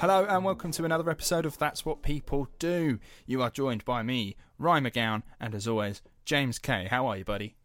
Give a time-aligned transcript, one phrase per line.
[0.00, 3.00] Hello and welcome to another episode of That's What People Do.
[3.26, 6.86] You are joined by me, Ryan McGowan, and as always, James Kay.
[6.88, 7.56] How are you, buddy?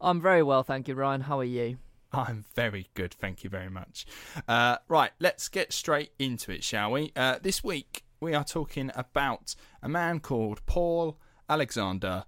[0.00, 1.20] I'm very well, thank you, Ryan.
[1.20, 1.76] How are you?
[2.14, 4.06] I'm very good, thank you very much.
[4.48, 7.12] Uh, right, let's get straight into it, shall we?
[7.14, 12.24] Uh, this week we are talking about a man called Paul Alexander,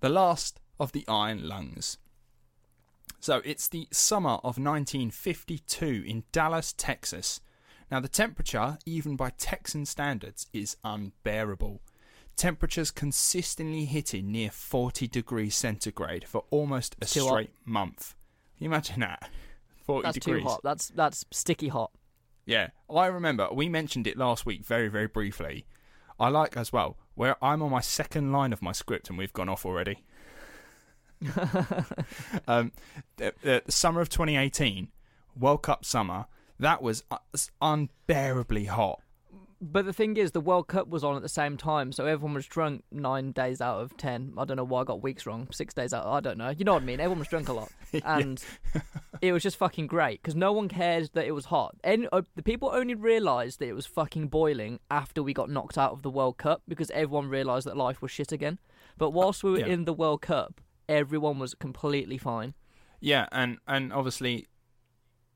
[0.00, 1.98] the last of the Iron Lungs.
[3.20, 7.42] So it's the summer of 1952 in Dallas, Texas.
[7.90, 11.80] Now, the temperature, even by Texan standards, is unbearable.
[12.36, 18.16] Temperatures consistently hitting near 40 degrees centigrade for almost a straight month.
[18.56, 19.28] Can you imagine that?
[19.86, 20.42] 40 That's degrees.
[20.42, 20.60] too hot.
[20.64, 21.92] That's that's sticky hot.
[22.46, 25.66] Yeah, I remember we mentioned it last week very, very briefly.
[26.18, 29.32] I like as well where I'm on my second line of my script and we've
[29.32, 30.02] gone off already.
[32.48, 32.72] um,
[33.16, 34.88] the, the summer of 2018,
[35.38, 36.26] World Cup summer,
[36.58, 37.18] that was uh,
[37.60, 39.00] unbearably hot.
[39.60, 42.34] But the thing is, the World Cup was on at the same time, so everyone
[42.34, 44.34] was drunk nine days out of ten.
[44.36, 45.48] I don't know why I got weeks wrong.
[45.52, 46.50] Six days out, I don't know.
[46.50, 47.00] You know what I mean?
[47.00, 47.70] Everyone was drunk a lot,
[48.04, 48.44] and
[49.22, 51.76] it was just fucking great because no one cared that it was hot.
[51.82, 55.78] And uh, the people only realised that it was fucking boiling after we got knocked
[55.78, 58.58] out of the World Cup because everyone realised that life was shit again.
[58.98, 59.66] But whilst we were Yeah.
[59.66, 60.60] in the World Cup,
[60.90, 62.52] everyone was completely fine.
[63.00, 64.46] Yeah, and and obviously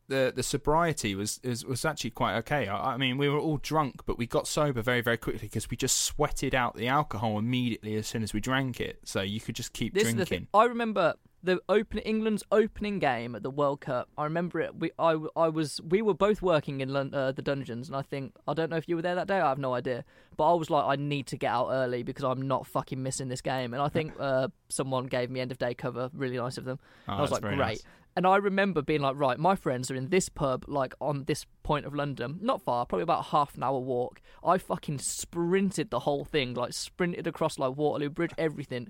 [0.08, 2.66] the the sobriety was is, was actually quite okay.
[2.68, 5.70] I, I mean, we were all drunk, but we got sober very very quickly because
[5.70, 8.98] we just sweated out the alcohol immediately as soon as we drank it.
[9.04, 10.20] So you could just keep This drinking.
[10.22, 10.46] is the thing.
[10.54, 14.08] I remember the open England's opening game at the World Cup.
[14.18, 14.74] I remember it.
[14.74, 18.34] We I, I was we were both working in uh, the dungeons, and I think
[18.48, 19.38] I don't know if you were there that day.
[19.40, 20.04] I have no idea.
[20.36, 23.28] But I was like, I need to get out early because I'm not fucking missing
[23.28, 23.74] this game.
[23.74, 26.10] And I think uh, someone gave me end of day cover.
[26.12, 26.78] Really nice of them.
[27.08, 27.58] Oh, I was like, great.
[27.58, 27.82] nice.
[28.18, 31.46] And I remember being like, right, my friends are in this pub, like on this
[31.62, 34.20] point of London, not far, probably about half an hour walk.
[34.42, 38.88] I fucking sprinted the whole thing, like sprinted across like Waterloo Bridge, everything.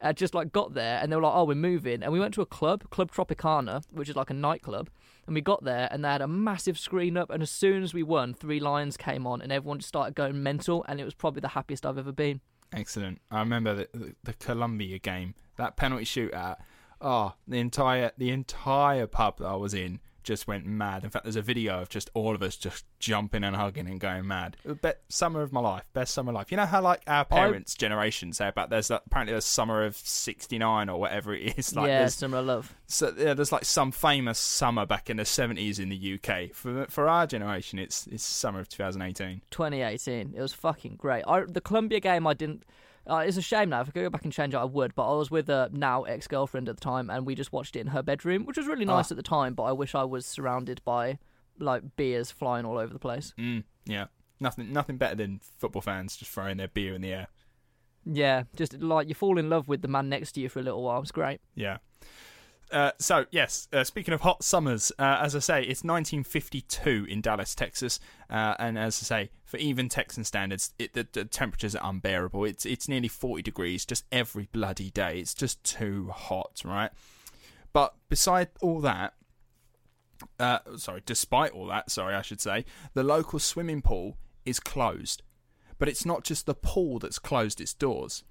[0.00, 2.34] I just like got there and they were like, "Oh, we're moving," and we went
[2.34, 4.90] to a club, Club Tropicana, which is like a nightclub.
[5.26, 7.92] And we got there and they had a massive screen up, and as soon as
[7.92, 11.14] we won, Three Lions came on, and everyone just started going mental, and it was
[11.14, 12.40] probably the happiest I've ever been.
[12.72, 13.20] Excellent.
[13.28, 16.58] I remember the, the, the Colombia game, that penalty shootout.
[17.02, 21.02] Oh, the entire the entire pub that I was in just went mad.
[21.04, 23.98] In fact, there's a video of just all of us just jumping and hugging and
[23.98, 24.56] going mad.
[24.80, 26.50] Be- summer of my life, best summer of life.
[26.50, 29.96] You know how like our parents' generation say about there's like, apparently there's summer of
[29.96, 31.72] '69 or whatever it is.
[31.82, 32.74] Like yeah, summer similar love.
[32.86, 36.54] so yeah, there's like some famous summer back in the '70s in the UK.
[36.54, 39.40] For for our generation, it's it's summer of 2018.
[39.50, 40.34] 2018.
[40.36, 41.24] It was fucking great.
[41.26, 42.64] I, the Colombia game, I didn't.
[43.08, 43.80] Uh, it's a shame now.
[43.80, 44.94] If I could go back and change it, I would.
[44.94, 47.74] But I was with a now ex girlfriend at the time, and we just watched
[47.76, 49.14] it in her bedroom, which was really nice Ah.
[49.14, 49.54] at the time.
[49.54, 51.18] But I wish I was surrounded by
[51.58, 53.34] like beers flying all over the place.
[53.38, 54.06] Mm, yeah,
[54.40, 57.26] nothing nothing better than football fans just throwing their beer in the air.
[58.04, 60.62] Yeah, just like you fall in love with the man next to you for a
[60.62, 61.00] little while.
[61.02, 61.40] It's great.
[61.54, 61.78] Yeah.
[62.72, 67.20] Uh, so yes, uh, speaking of hot summers, uh, as I say, it's 1952 in
[67.20, 71.76] Dallas, Texas, uh, and as I say, for even Texan standards, it, the, the temperatures
[71.76, 72.46] are unbearable.
[72.46, 75.18] It's it's nearly 40 degrees just every bloody day.
[75.18, 76.90] It's just too hot, right?
[77.74, 79.12] But beside all that,
[80.40, 82.64] uh, sorry, despite all that, sorry, I should say,
[82.94, 84.16] the local swimming pool
[84.46, 85.22] is closed.
[85.78, 88.24] But it's not just the pool that's closed its doors.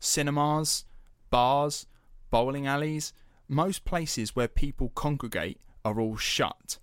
[0.00, 0.84] Cinemas,
[1.30, 1.86] bars,
[2.30, 3.12] bowling alleys,
[3.48, 6.78] most places where people congregate are all shut.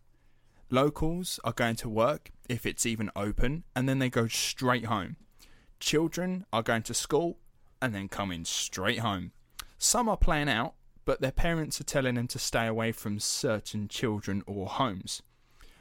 [0.70, 5.18] Locals are going to work, if it's even open, and then they go straight home.
[5.80, 7.40] Children are going to school
[7.82, 9.32] and then coming straight home.
[9.78, 13.88] Some are playing out, but their parents are telling them to stay away from certain
[13.88, 15.24] children or homes.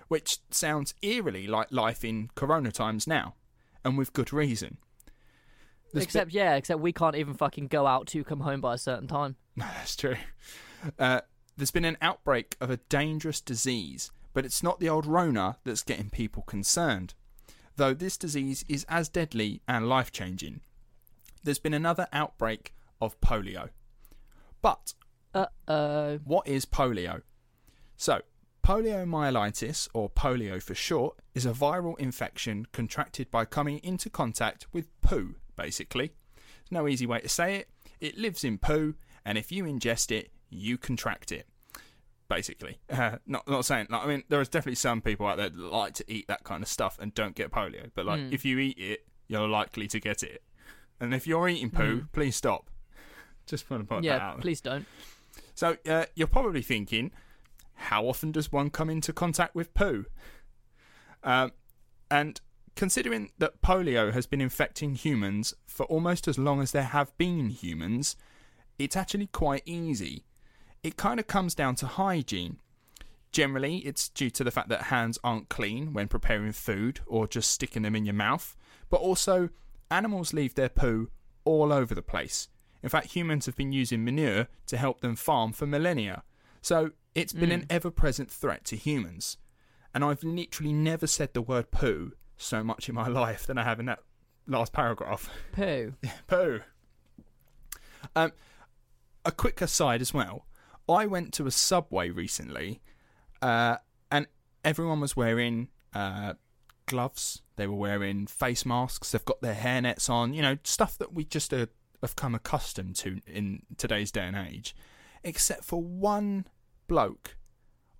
[0.09, 3.35] Which sounds eerily like life in corona times now,
[3.85, 4.79] and with good reason.
[5.93, 8.79] There's except yeah, except we can't even fucking go out to come home by a
[8.79, 9.37] certain time.
[9.57, 10.17] That's true.
[10.99, 11.21] Uh,
[11.57, 15.83] there's been an outbreak of a dangerous disease, but it's not the old Rona that's
[15.83, 17.15] getting people concerned.
[17.77, 20.61] Though this disease is as deadly and life changing.
[21.43, 23.71] There's been another outbreak of polio.
[24.63, 24.95] But
[25.35, 26.19] Uh oh.
[26.25, 27.23] what is polio?
[27.97, 28.21] So,
[28.65, 34.89] poliomyelitis, or polio for short, is a viral infection contracted by coming into contact with
[35.01, 36.13] poo, basically.
[36.37, 37.69] There's no easy way to say it.
[38.01, 38.95] It lives in poo,
[39.25, 41.47] and if you ingest it, you contract it.
[42.29, 43.89] Basically, uh, not not saying.
[43.91, 46.45] Like, I mean, there is definitely some people out there that like to eat that
[46.45, 47.91] kind of stuff and don't get polio.
[47.95, 50.43] But like, if you eat it, you're likely to get it.
[51.01, 52.71] And if you're eating poo, please stop.
[53.47, 54.41] Just want to that Yeah, out.
[54.41, 54.87] please don't.
[55.55, 57.11] So uh, you're probably thinking,
[57.75, 60.05] how often does one come into contact with poo?
[61.25, 61.53] Um,
[62.11, 62.41] and
[62.77, 67.49] considering that polio has been infecting humans for almost as long as there have been
[67.51, 68.15] humans,
[68.79, 70.25] it's actually quite easy.
[70.83, 72.59] It kind of comes down to hygiene.
[73.33, 77.51] Generally, it's due to the fact that hands aren't clean when preparing food or just
[77.51, 78.57] sticking them in your mouth,
[78.89, 79.51] but also
[79.91, 81.11] animals leave their poo
[81.45, 82.49] all over the place.
[82.83, 86.23] In fact, humans have been using manure to help them farm for millennia.
[86.63, 89.37] So it's been an ever present threat to humans.
[89.95, 93.65] And I've literally never said the word poo so much in my life than I
[93.65, 94.01] have in that
[94.47, 95.31] last paragraph.
[95.53, 95.95] Poo.
[96.27, 96.61] Poo.
[98.17, 98.33] Um,
[99.25, 100.47] a quick aside as well.
[100.89, 102.81] I went to a subway recently,
[103.43, 103.77] uh,
[104.11, 104.27] and
[104.65, 106.35] everyone was wearing uh,
[106.87, 107.43] gloves.
[107.57, 109.13] They were wearing face masks.
[109.13, 110.35] They've got their hairnets on.
[110.35, 111.67] You know, stuff that we just uh,
[112.03, 114.75] have come accustomed to in today's day and age.
[115.23, 116.47] Except for one
[116.89, 117.37] bloke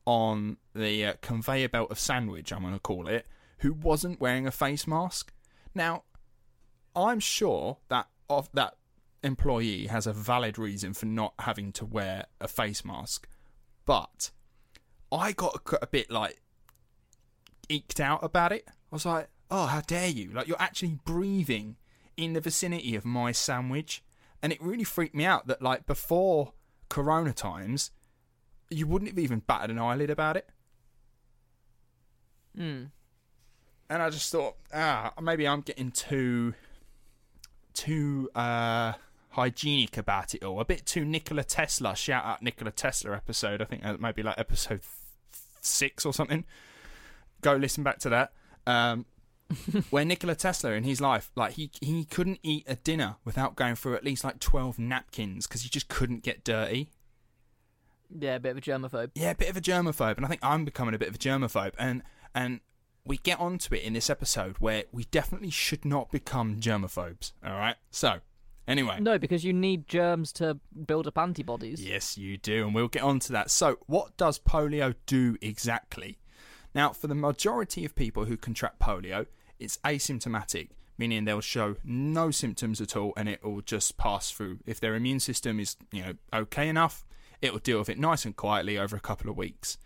[0.07, 3.27] on the uh, conveyor belt of sandwich, I'm going to call it,
[3.59, 5.33] who wasn't wearing a face mask.
[5.75, 6.05] Now,
[6.97, 8.77] I'm sure that of that
[9.23, 13.29] employee has a valid reason for not having to wear a face mask,
[13.85, 14.31] but
[15.13, 16.41] I got a, a bit like
[17.69, 18.65] eked out about it.
[18.69, 20.31] I was like, "Oh, how dare you!
[20.33, 21.77] Like you're actually breathing
[22.17, 24.03] in the vicinity of my sandwich,"
[24.43, 26.55] and it really freaked me out that like before
[26.89, 27.91] Corona times,
[28.71, 30.49] you wouldn't have even batted an eyelid about it.
[32.57, 32.85] Hmm.
[33.89, 36.55] And I just thought, ah, maybe I'm getting too,
[37.75, 38.93] too uh,
[39.31, 40.61] hygienic about it all.
[40.61, 41.95] A bit too Nikola Tesla.
[41.97, 43.61] Shout out Nikola Tesla episode.
[43.63, 44.81] I think that might be like episode
[45.61, 46.45] six or something.
[47.41, 48.33] Go listen back to that.
[48.67, 49.07] Um,
[49.91, 53.75] where Nikola Tesla in his life, like he he couldn't eat a dinner without going
[53.75, 56.91] through at least like twelve napkins because he just couldn't get dirty.
[58.17, 59.11] Yeah, a bit of a germaphobe.
[59.15, 61.19] Yeah, a bit of a germaphobe, and I think I'm becoming a bit of a
[61.19, 62.03] germaphobe, and
[62.35, 62.61] and
[63.05, 67.33] we get onto it in this episode where we definitely should not become germaphobes.
[67.45, 67.77] All right.
[67.91, 68.21] So,
[68.71, 71.83] anyway, No, because you need germs to build up antibodies.
[71.85, 73.51] yes, you do, and we'll get on to that.
[73.51, 76.19] So, what does polio do exactly?
[76.75, 79.27] Now, for the majority of people who contract polio,
[79.59, 84.61] it's asymptomatic, meaning they'll show no symptoms at all, and it will just pass through.
[84.67, 87.05] If their immune system is, you know, okay enough,
[87.43, 89.79] it will deal with it nice and quietly over a couple of weeks.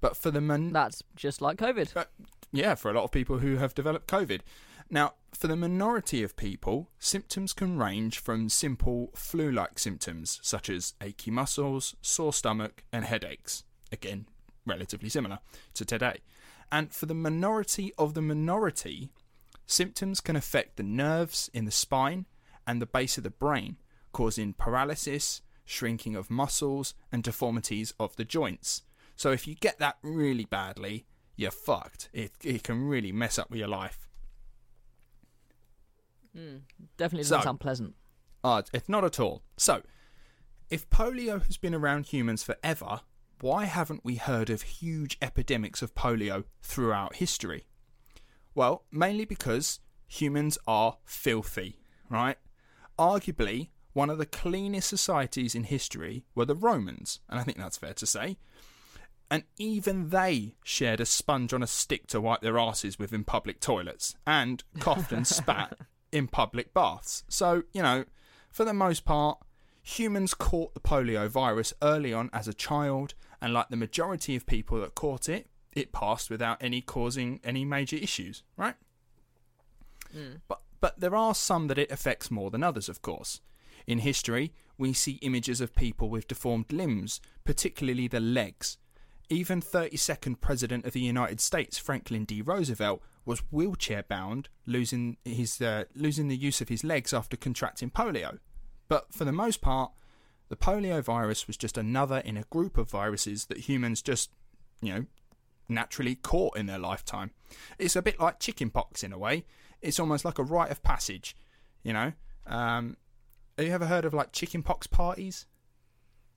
[0.00, 1.96] But for the mon- That's just like COVID.
[1.96, 2.04] uh,
[2.50, 4.40] yeah, for a lot of people who have developed COVID.
[4.92, 10.68] Now, for the minority of people, symptoms can range from simple flu like symptoms such
[10.68, 13.64] as achy muscles, sore stomach, and headaches.
[13.90, 14.26] Again,
[14.66, 15.38] relatively similar
[15.72, 16.18] to today.
[16.70, 19.08] And for the minority of the minority,
[19.64, 22.26] symptoms can affect the nerves in the spine
[22.66, 23.78] and the base of the brain,
[24.12, 28.82] causing paralysis, shrinking of muscles, and deformities of the joints.
[29.16, 32.10] So if you get that really badly, you're fucked.
[32.12, 34.10] It, it can really mess up with your life.
[36.34, 37.94] Definitely doesn't So- sound pleasant.
[38.44, 39.42] Uh, it's not at all.
[39.56, 39.82] So,
[40.68, 43.02] if polio has been around humans forever,
[43.40, 47.66] why haven't we heard of huge epidemics of polio throughout history?
[48.54, 51.78] Well, mainly because humans are filthy,
[52.10, 52.38] right?
[52.98, 57.76] Arguably, one of the cleanest societies in history were the Romans, and I think that's
[57.78, 58.38] fair to say.
[59.30, 63.24] And even they shared a sponge on a stick to wipe their asses with in
[63.24, 65.78] public toilets, and coughed and spat
[66.12, 67.24] in public baths.
[67.28, 68.04] So, you know,
[68.50, 69.38] for the most part,
[69.82, 74.46] humans caught the polio virus early on as a child, and like the majority of
[74.46, 78.74] people that caught it, it passed without any causing any major issues, right?
[80.12, 80.36] Hmm.
[80.46, 83.40] But but there are some that it affects more than others, of course.
[83.86, 88.78] In history, we see images of people with deformed limbs, particularly the legs.
[89.28, 92.42] Even 32nd President of the United States, Franklin D.
[92.42, 97.90] Roosevelt, was wheelchair bound, losing his uh, losing the use of his legs after contracting
[97.90, 98.38] polio.
[98.88, 99.92] But for the most part,
[100.48, 104.30] the polio virus was just another in a group of viruses that humans just,
[104.80, 105.06] you know,
[105.68, 107.30] naturally caught in their lifetime.
[107.78, 109.44] It's a bit like chickenpox in a way.
[109.80, 111.36] It's almost like a rite of passage,
[111.82, 112.12] you know.
[112.46, 112.96] Um,
[113.56, 115.46] have you ever heard of like chickenpox parties?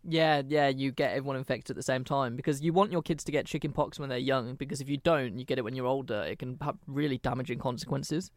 [0.08, 3.24] Yeah, yeah, you get everyone infected at the same time because you want your kids
[3.24, 5.88] to get chickenpox when they're young because if you don't, you get it when you're
[5.88, 6.22] older.
[6.22, 8.30] It can have really damaging consequences.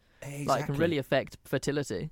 [0.46, 2.10] Like it can really affect fertility.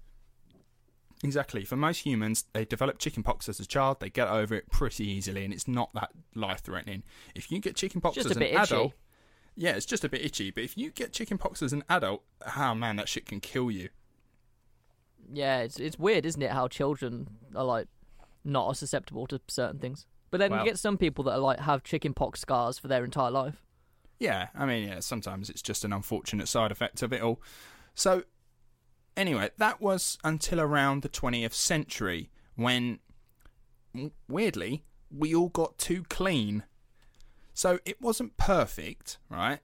[1.24, 1.64] Exactly.
[1.64, 4.00] For most humans, they develop chickenpox as a child.
[4.00, 7.02] They get over it pretty easily, and it's not that life-threatening.
[7.34, 8.74] If you get chickenpox as a bit an itchy.
[8.74, 8.92] adult,
[9.56, 10.50] yeah, it's just a bit itchy.
[10.50, 12.22] But if you get chickenpox as an adult,
[12.58, 13.88] oh man, that shit can kill you.
[15.32, 16.50] Yeah, it's it's weird, isn't it?
[16.50, 17.88] How children are like
[18.46, 20.06] not as susceptible to certain things.
[20.30, 23.30] But then you get some people that are like have chickenpox scars for their entire
[23.30, 23.62] life.
[24.18, 27.40] Yeah, I mean, yeah, sometimes it's just an unfortunate side effect of it all.
[27.94, 28.24] So,
[29.16, 32.98] anyway, that was until around the 20th century when,
[34.28, 36.64] weirdly, we all got too clean.
[37.52, 39.60] So, it wasn't perfect, right?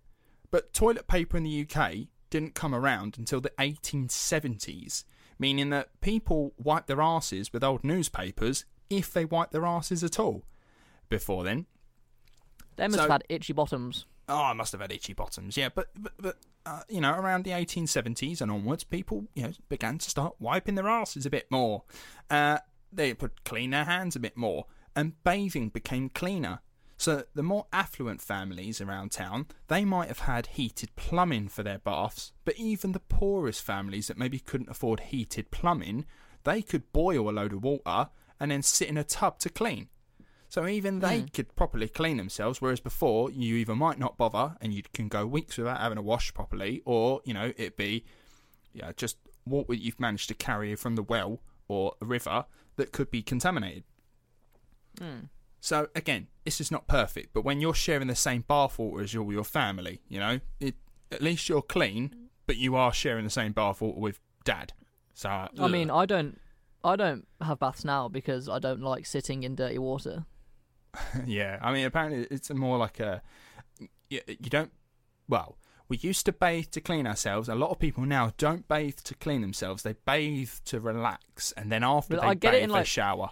[0.51, 5.05] But toilet paper in the UK didn't come around until the 1870s,
[5.39, 10.19] meaning that people wiped their asses with old newspapers if they wiped their asses at
[10.19, 10.43] all.
[11.09, 11.67] Before then,
[12.77, 14.07] They must So- have had itchy bottoms.
[14.29, 15.57] Oh, I must have had itchy bottoms.
[15.59, 19.53] Yeah, but but, but uh, you know, around the 1870s and onwards, people you know
[19.69, 21.83] began to start wiping their asses a bit more.
[22.31, 22.59] Uh,
[22.91, 26.61] they would clean their hands a bit more, and bathing became cleaner.
[26.97, 31.79] So the more affluent families around town, they might have had heated plumbing for their
[31.79, 36.07] baths, but even the poorest families that maybe couldn't afford heated plumbing,
[36.45, 38.09] they could boil a load of water
[38.43, 39.87] and then sit in a tub to clean.
[40.49, 41.27] So even they hmm.
[41.27, 45.25] could properly clean themselves, whereas before you either might not bother and you can go
[45.25, 48.05] weeks without having a wash properly, or you know it'd be
[48.75, 52.45] yeah just water you've managed to carry from the well or a river
[52.77, 53.85] that could be contaminated.
[54.99, 55.27] Hmm.
[55.61, 59.15] So again, this is not perfect, but when you're sharing the same bath water as
[59.15, 60.75] your your family, you know, it,
[61.13, 62.17] at least you're clean,
[62.49, 64.73] but you are sharing the same bath water with dad.
[65.15, 66.41] So I mean, I don't,
[66.85, 70.25] I don't have baths now because I don't like sitting in dirty water.
[71.27, 73.23] yeah, I mean, apparently it's more like a
[74.11, 74.73] you, you don't.
[75.29, 75.57] Well,
[75.89, 77.49] we used to bathe to clean ourselves.
[77.49, 79.83] A lot of people now don't bathe to clean themselves.
[79.83, 82.75] They bathe to relax, and then after But they I get it bathe, in, they
[82.75, 83.31] like- shower.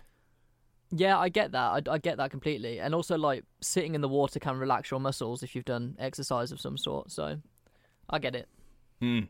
[0.92, 1.88] Yeah, I get that.
[1.88, 2.80] I, I get that completely.
[2.80, 6.50] And also, like sitting in the water can relax your muscles if you've done exercise
[6.50, 7.12] of some sort.
[7.12, 7.37] So,
[8.09, 8.49] I get it.
[9.00, 9.21] Hmm.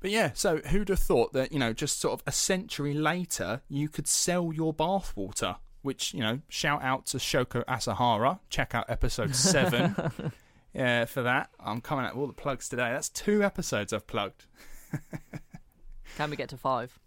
[0.00, 3.62] But yeah, so who'd have thought that you know, just sort of a century later,
[3.68, 5.56] you could sell your bathwater?
[5.82, 8.40] Which you know, shout out to Shoko Asahara.
[8.48, 9.94] Check out episode seven.
[10.74, 12.90] Yeah, for that, I'm coming out with all the plugs today.
[12.90, 14.44] That's two episodes I've plugged.
[16.16, 16.98] Can we get to five?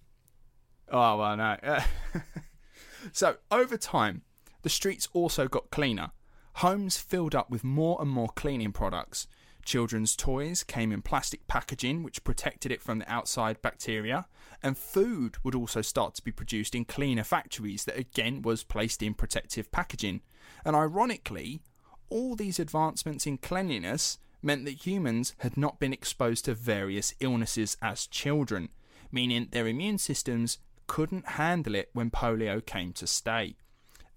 [0.92, 1.58] Oh well, no.
[3.12, 4.24] so over time,
[4.64, 6.12] the streets also got cleaner.
[6.54, 9.28] Homes filled up with more and more cleaning products.
[9.70, 14.26] Children's toys came in plastic packaging, which protected it from the outside bacteria.
[14.64, 19.04] And food would also start to be produced in cleaner factories that again was placed
[19.04, 20.22] in protective packaging.
[20.66, 21.62] And ironically,
[22.10, 27.78] all these advancements in cleanliness meant that humans had not been exposed to various illnesses
[27.80, 28.70] as children,
[29.12, 30.58] meaning their immune systems
[30.88, 33.56] couldn't handle it when polio came to stay.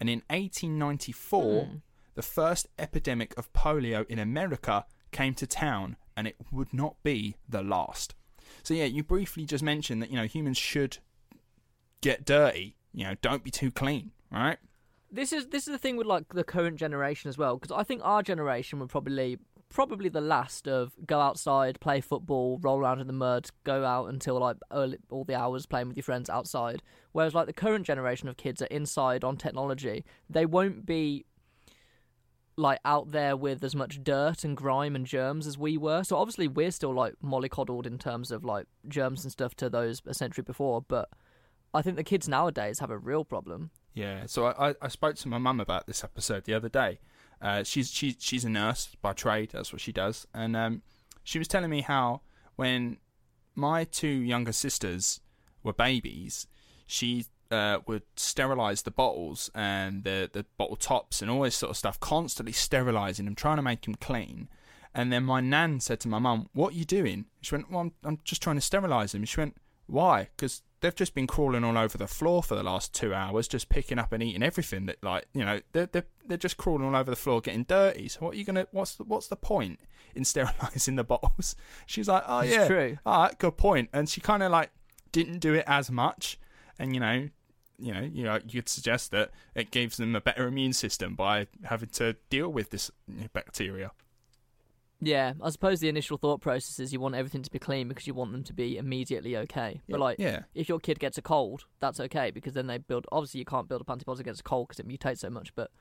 [0.00, 1.76] And in 1894, hmm.
[2.14, 7.36] the first epidemic of polio in America came to town, and it would not be
[7.48, 8.14] the last.
[8.62, 10.98] So, yeah, you briefly just mentioned that, you know, humans should
[12.00, 14.58] get dirty, you know, don't be too clean, right?
[15.10, 17.82] This is this is the thing with like the current generation as well because I
[17.82, 19.38] think our generation would probably
[19.68, 24.06] probably the last of go outside, play football, roll around in the mud, go out
[24.06, 26.82] until like early, all the hours playing with your friends outside.
[27.12, 30.04] Whereas like the current generation of kids are inside on technology.
[30.30, 31.24] They won't be
[32.56, 36.04] like out there with as much dirt and grime and germs as we were.
[36.04, 40.02] So obviously we're still like mollycoddled in terms of like germs and stuff to those
[40.06, 41.08] a century before, but
[41.74, 43.70] I think the kids nowadays have a real problem.
[43.94, 46.98] Yeah, so I, I, spoke to my mum about this episode the other day.
[47.42, 49.50] Uh, she's she, she's a nurse by trade.
[49.52, 50.82] That's what she does, and um,
[51.22, 52.22] she was telling me how
[52.56, 52.98] when
[53.54, 55.20] my two younger sisters
[55.62, 56.46] were babies,
[56.86, 61.70] she uh, would sterilize the bottles and the the bottle tops and all this sort
[61.70, 64.48] of stuff, constantly sterilizing them, trying to make them clean.
[64.94, 67.80] And then my nan said to my mum, "What are you doing?" She went, "Well,
[67.80, 69.56] I'm, I'm just trying to sterilize them." She went,
[69.86, 73.46] "Why?" Because they've just been crawling all over the floor for the last two hours,
[73.48, 76.84] just picking up and eating everything that, like, you know, they're they're, they're just crawling
[76.86, 78.08] all over the floor, getting dirty.
[78.08, 78.66] So what are you gonna?
[78.72, 79.80] What's the, what's the point
[80.14, 81.56] in sterilizing the bottles?
[81.86, 82.98] She's like, "Oh It's yeah, true.
[83.06, 84.70] all right, good point." And she kind of like
[85.10, 86.38] didn't do it as much,
[86.78, 87.28] and you know.
[87.78, 91.14] You know, you know, you could suggest that it gives them a better immune system
[91.14, 92.90] by having to deal with this
[93.32, 93.90] bacteria.
[95.04, 98.06] Yeah, I suppose the initial thought process is you want everything to be clean because
[98.06, 99.80] you want them to be immediately okay.
[99.88, 100.42] But like, yeah.
[100.54, 103.06] if your kid gets a cold, that's okay because then they build.
[103.10, 105.52] Obviously, you can't build up antibodies against a cold because it mutates so much.
[105.56, 105.72] But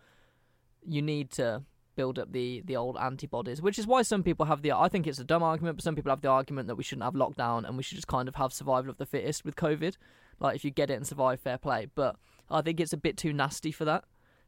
[0.83, 1.61] you need to
[1.95, 4.71] build up the the old antibodies, which is why some people have the.
[4.71, 7.03] I think it's a dumb argument, but some people have the argument that we shouldn't
[7.03, 9.97] have lockdown and we should just kind of have survival of the fittest with COVID.
[10.41, 11.87] Like, if you get it and survive, fair play.
[11.95, 12.17] But
[12.49, 14.03] I think it's a bit too nasty for that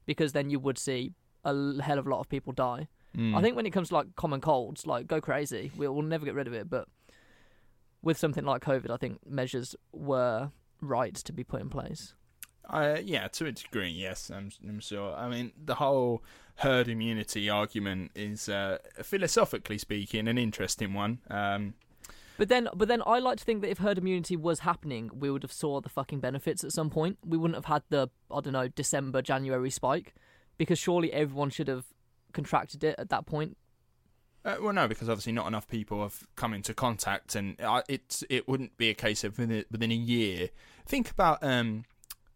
[0.06, 1.14] because then you would see
[1.46, 2.90] a hell of a lot of people die.
[3.18, 3.38] Mm.
[3.38, 5.72] I think when it comes to like common colds, like go crazy.
[5.78, 6.70] We'll, we'll never get rid of it.
[6.70, 6.88] But
[8.02, 12.16] with something like COVID, I think measures were right to be put in place.
[12.70, 15.14] Uh, yeah, to a degree, yes, I'm, I'm sure.
[15.16, 16.24] I mean, the whole
[16.56, 21.20] herd immunity argument is, uh, philosophically speaking, an interesting one.
[21.30, 21.74] Um,
[22.38, 25.30] But then, but then, I like to think that if herd immunity was happening, we
[25.30, 27.18] would have saw the fucking benefits at some point.
[27.26, 30.16] We wouldn't have had the I don't know December January spike,
[30.58, 31.86] because surely everyone should have
[32.34, 33.58] contracted it at that point.
[34.46, 37.56] uh, well, no, because obviously not enough people have come into contact, and
[37.88, 40.50] it's it wouldn't be a case of within, within a year.
[40.86, 41.86] Think about um,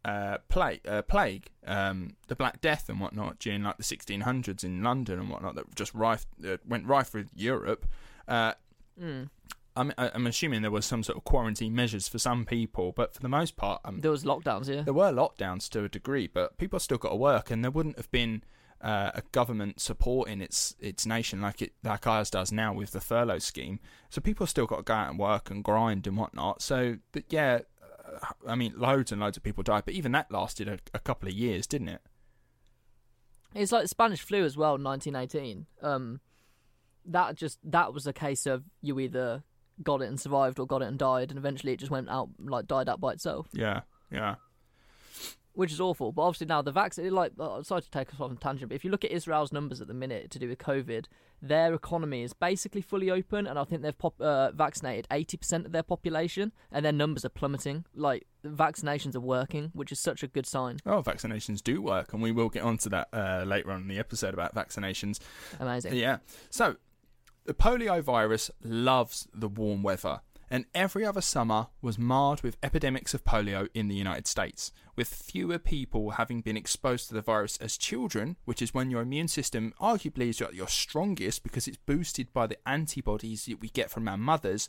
[0.05, 4.81] uh, plague, uh, plague, um, the Black Death and whatnot during like the 1600s in
[4.81, 7.85] London and whatnot that just rife uh, went rife with Europe.
[8.27, 8.53] Uh,
[9.77, 13.21] I'm, I'm assuming there was some sort of quarantine measures for some people, but for
[13.21, 14.81] the most part, um, There was lockdowns, yeah.
[14.81, 17.97] there were lockdowns to a degree, but people still got to work, and there wouldn't
[17.97, 18.43] have been
[18.81, 23.01] uh, a government supporting its its nation like it like ours does now with the
[23.01, 23.79] furlough scheme.
[24.09, 26.61] So people still got to go out and work and grind and whatnot.
[26.61, 30.31] So th- yeah, uh, I mean, loads and loads of people died, but even that
[30.31, 32.01] lasted a, a couple of years, didn't it?
[33.55, 35.65] It's like the Spanish flu as well, 1918.
[35.81, 36.19] Um,
[37.05, 39.43] that just that was a case of you either
[39.83, 42.29] got it and survived or got it and died, and eventually it just went out
[42.39, 44.35] like died out by itself, Yeah, yeah.
[45.53, 46.11] which is awful.
[46.11, 48.69] But obviously now the vaccine, like, uh, sorry to take us off on a tangent,
[48.69, 51.05] but if you look at Israel's numbers at the minute to do with COVID,
[51.41, 55.71] their economy is basically fully open, and I think they've pop- uh, vaccinated 80% of
[55.71, 57.85] their population, and their numbers are plummeting.
[57.93, 60.77] Like vaccinations are working, which is such a good sign.
[60.85, 63.99] Oh, vaccinations do work, and we will get onto that uh, later on in the
[63.99, 65.19] episode about vaccinations.
[65.59, 65.93] Amazing.
[65.95, 66.17] Yeah.
[66.49, 66.77] So,
[67.47, 73.13] the polio virus loves the warm weather, and every other summer was marred with epidemics
[73.13, 77.55] of polio in the United States, with fewer people having been exposed to the virus
[77.57, 81.77] as children, which is when your immune system arguably is at your strongest because it's
[81.77, 84.67] boosted by the antibodies that we get from our mothers.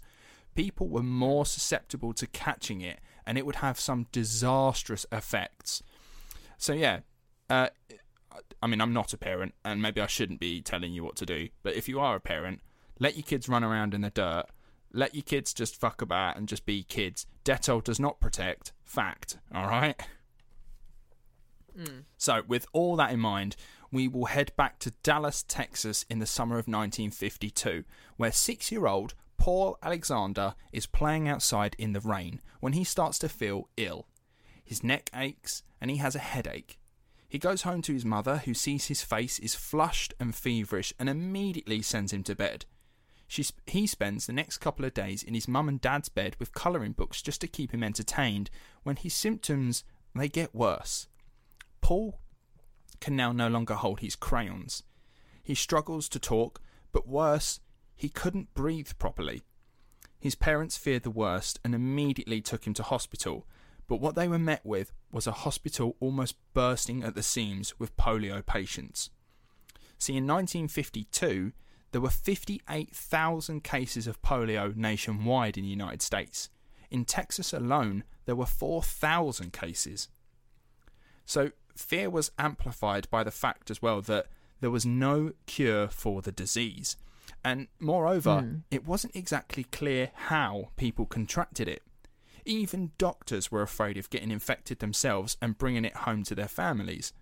[0.54, 5.82] People were more susceptible to catching it, and it would have some disastrous effects.
[6.58, 7.00] So, yeah,
[7.50, 7.70] uh,
[8.62, 11.26] I mean, I'm not a parent, and maybe I shouldn't be telling you what to
[11.26, 11.48] do.
[11.64, 12.60] But if you are a parent,
[12.98, 14.46] let your kids run around in the dirt.
[14.92, 17.26] Let your kids just fuck about and just be kids.
[17.44, 18.72] Dettol does not protect.
[18.84, 19.38] Fact.
[19.54, 20.00] All right.
[21.76, 22.00] Hmm.
[22.16, 23.54] So, with all that in mind,
[23.92, 27.84] we will head back to Dallas, Texas in the summer of 1952,
[28.16, 33.18] where six year old Paul Alexander is playing outside in the rain when he starts
[33.20, 34.08] to feel ill.
[34.64, 36.78] His neck aches and he has a headache.
[37.28, 41.08] He goes home to his mother, who sees his face is flushed and feverish and
[41.08, 42.64] immediately sends him to bed.
[43.28, 46.54] She, he spends the next couple of days in his mum and dad's bed with
[46.54, 48.50] colouring books just to keep him entertained
[48.82, 51.06] when his symptoms they get worse.
[51.82, 52.18] Paul
[53.00, 54.82] can now no longer hold his crayons.
[55.42, 56.60] He struggles to talk,
[56.90, 57.60] but worse,
[57.94, 59.42] he couldn't breathe properly.
[60.18, 63.46] His parents feared the worst and immediately took him to hospital,
[63.86, 67.96] but what they were met with was a hospital almost bursting at the seams with
[67.96, 69.10] polio patients.
[69.98, 71.52] See, in 1952,
[71.92, 76.50] there were 58,000 cases of polio nationwide in the United States.
[76.90, 80.08] In Texas alone, there were 4,000 cases.
[81.24, 84.26] So, fear was amplified by the fact as well that
[84.60, 86.96] there was no cure for the disease.
[87.44, 88.62] And moreover, Mm.
[88.70, 91.82] it wasn't exactly clear how people contracted it.
[92.44, 97.12] Even doctors were afraid of getting infected themselves and bringing it home to their families.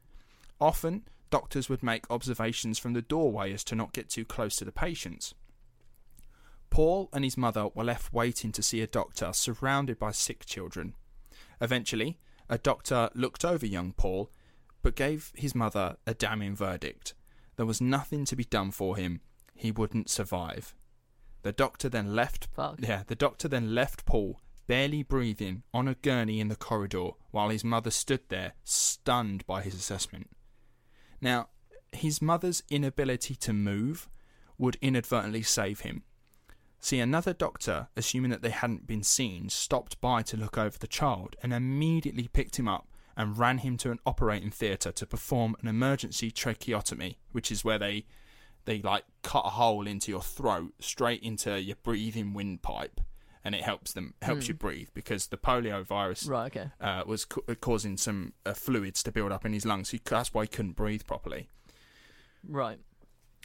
[0.61, 4.65] Often, doctors would make observations from the doorway as to not get too close to
[4.65, 5.35] the patients.
[6.71, 10.95] Paul and his mother were left waiting to see a doctor surrounded by sick children.
[11.61, 14.31] Eventually, a doctor looked over young Paul
[14.83, 17.15] but gave his mother a damning verdict.
[17.57, 19.21] There was nothing to be done for him.
[19.55, 20.75] He wouldn't survive.
[21.43, 22.77] The doctor then left Fuck.
[22.81, 27.49] yeah, the doctor then left Paul barely breathing on a gurney in the corridor while
[27.49, 30.29] his mother stood there stunned by his assessment.
[31.21, 31.49] Now,
[31.93, 34.09] his mother's inability to move
[34.59, 36.03] would inadvertently save him.
[36.81, 40.87] See, another doctor, assuming that they hadn't been seen, stopped by to look over the
[40.87, 45.57] child and immediately picked him up and ran him to an operating theatre to perform
[45.61, 48.05] an emergency tracheotomy, which is where they
[48.67, 53.01] they like cut a hole into your throat straight into your breathing windpipe
[53.47, 56.71] and it helps them helps you breathe because the polio virus Right, okay.
[56.81, 59.91] uh, was ca- causing some uh, fluids to build up in his lungs.
[59.91, 61.49] He, that's why he couldn't breathe properly.
[62.47, 62.79] Right.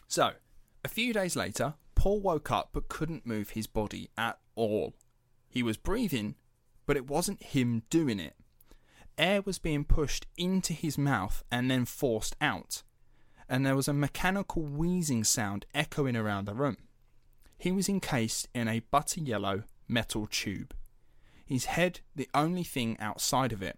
[0.07, 0.31] So,
[0.83, 4.95] a few days later, Paul woke up but couldn't move his body at all.
[5.47, 6.35] He was breathing,
[6.87, 8.35] but it wasn't him doing it.
[9.17, 12.81] Air was being pushed into his mouth and then forced out,
[13.47, 16.77] and there was a mechanical wheezing sound echoing around the room.
[17.57, 20.73] He was encased in a butter yellow metal tube,
[21.45, 23.77] his head the only thing outside of it.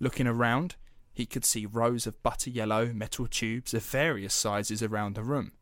[0.00, 0.76] Looking around,
[1.12, 5.52] he could see rows of butter yellow metal tubes of various sizes around the room.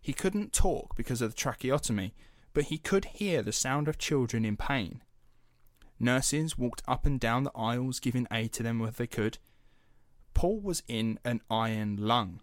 [0.00, 2.14] He couldn't talk because of the tracheotomy,
[2.52, 5.02] but he could hear the sound of children in pain.
[6.00, 9.38] Nurses walked up and down the aisles giving aid to them where they could.
[10.34, 12.40] Paul was in an iron lung,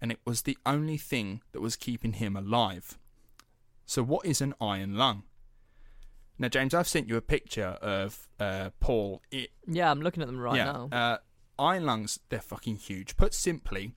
[0.00, 2.98] and it was the only thing that was keeping him alive.
[3.86, 5.24] So, what is an iron lung?
[6.40, 9.20] Now, James, I've sent you a picture of uh, Paul.
[9.30, 10.88] It, Yeah, I'm looking at them right yeah, now.
[10.90, 11.18] Uh,
[11.58, 13.18] iron lungs, they're fucking huge.
[13.18, 13.92] Put simply,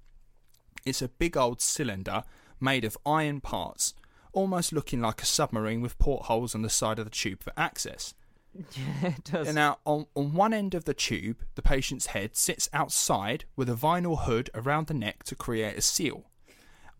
[0.85, 2.23] it's a big old cylinder
[2.59, 3.93] made of iron parts,
[4.33, 8.13] almost looking like a submarine with portholes on the side of the tube for access.
[8.53, 9.47] yeah, it does.
[9.47, 13.69] And now, on, on one end of the tube, the patient's head sits outside with
[13.69, 16.25] a vinyl hood around the neck to create a seal.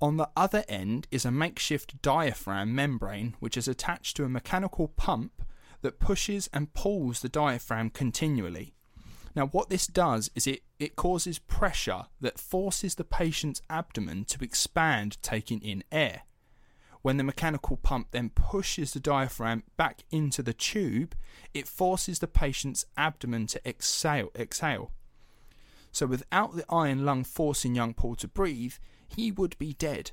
[0.01, 4.88] On the other end is a makeshift diaphragm membrane which is attached to a mechanical
[4.88, 5.43] pump
[5.82, 8.73] that pushes and pulls the diaphragm continually.
[9.36, 14.43] Now, what this does is it, it causes pressure that forces the patient's abdomen to
[14.43, 16.21] expand, taking in air.
[17.01, 21.15] When the mechanical pump then pushes the diaphragm back into the tube,
[21.53, 24.29] it forces the patient's abdomen to exhale.
[24.36, 24.91] exhale.
[25.91, 28.75] So, without the iron lung forcing young Paul to breathe,
[29.15, 30.12] he would be dead.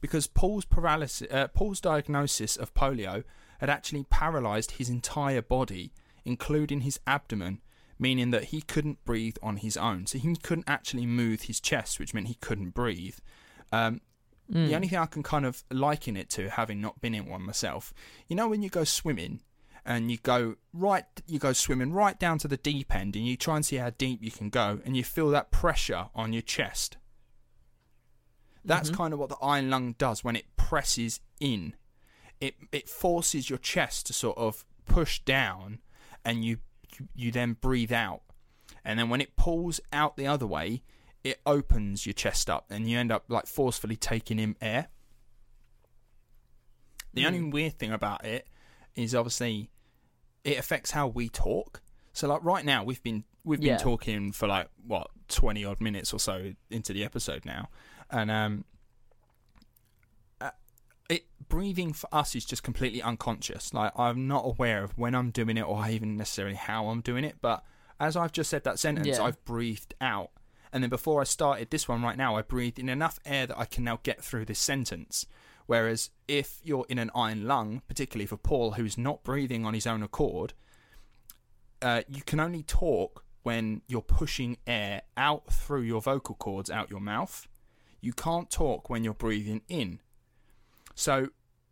[0.00, 3.24] Because Paul's paralysis, uh, Paul's diagnosis of polio
[3.58, 5.92] had actually paralysed his entire body,
[6.24, 7.60] including his abdomen,
[7.98, 10.06] meaning that he couldn't breathe on his own.
[10.06, 13.16] So he couldn't actually move his chest, which meant he couldn't breathe.
[13.72, 14.00] Um,
[14.52, 14.66] Hmm.
[14.66, 17.42] The only thing I can kind of liken it to, having not been in one
[17.42, 17.94] myself,
[18.28, 19.40] you know, when you go swimming
[19.86, 23.36] and you go right, you go swimming right down to the deep end, and you
[23.36, 26.42] try and see how deep you can go, and you feel that pressure on your
[26.42, 26.96] chest.
[28.64, 28.96] That's mm-hmm.
[28.96, 31.74] kind of what the iron lung does when it presses in.
[32.40, 35.80] It it forces your chest to sort of push down,
[36.24, 36.58] and you
[36.98, 38.22] you, you then breathe out,
[38.84, 40.82] and then when it pulls out the other way,
[41.22, 44.88] it opens your chest up, and you end up like forcefully taking in air.
[47.14, 47.52] The only mm.
[47.52, 48.46] weird thing about it
[48.96, 49.70] is obviously
[50.42, 51.80] it affects how we talk.
[52.12, 53.78] So like right now we've been we've been Yeah.
[53.78, 57.68] talking for like what twenty odd minutes or so into the episode now,
[58.14, 58.64] and um,
[60.40, 60.50] uh,
[61.10, 63.74] it breathing for us is just completely unconscious.
[63.74, 67.24] Like I'm not aware of when I'm doing it or even necessarily how I'm doing
[67.24, 67.36] it.
[67.42, 67.64] But
[67.98, 69.22] as I've just said that sentence, Yeah.
[69.22, 70.30] I've breathed out,
[70.72, 73.58] and then before I started this one right now, I breathed in enough air that
[73.58, 75.26] I can now get through this sentence.
[75.66, 79.86] Whereas if you're in an iron lung, particularly for Paul, who's not breathing on his
[79.86, 80.52] own accord,
[81.82, 86.90] uh, you can only talk when you're pushing air out through your vocal cords out
[86.90, 87.48] your mouth.
[88.04, 90.00] You can't talk when you're breathing in.
[90.94, 91.28] So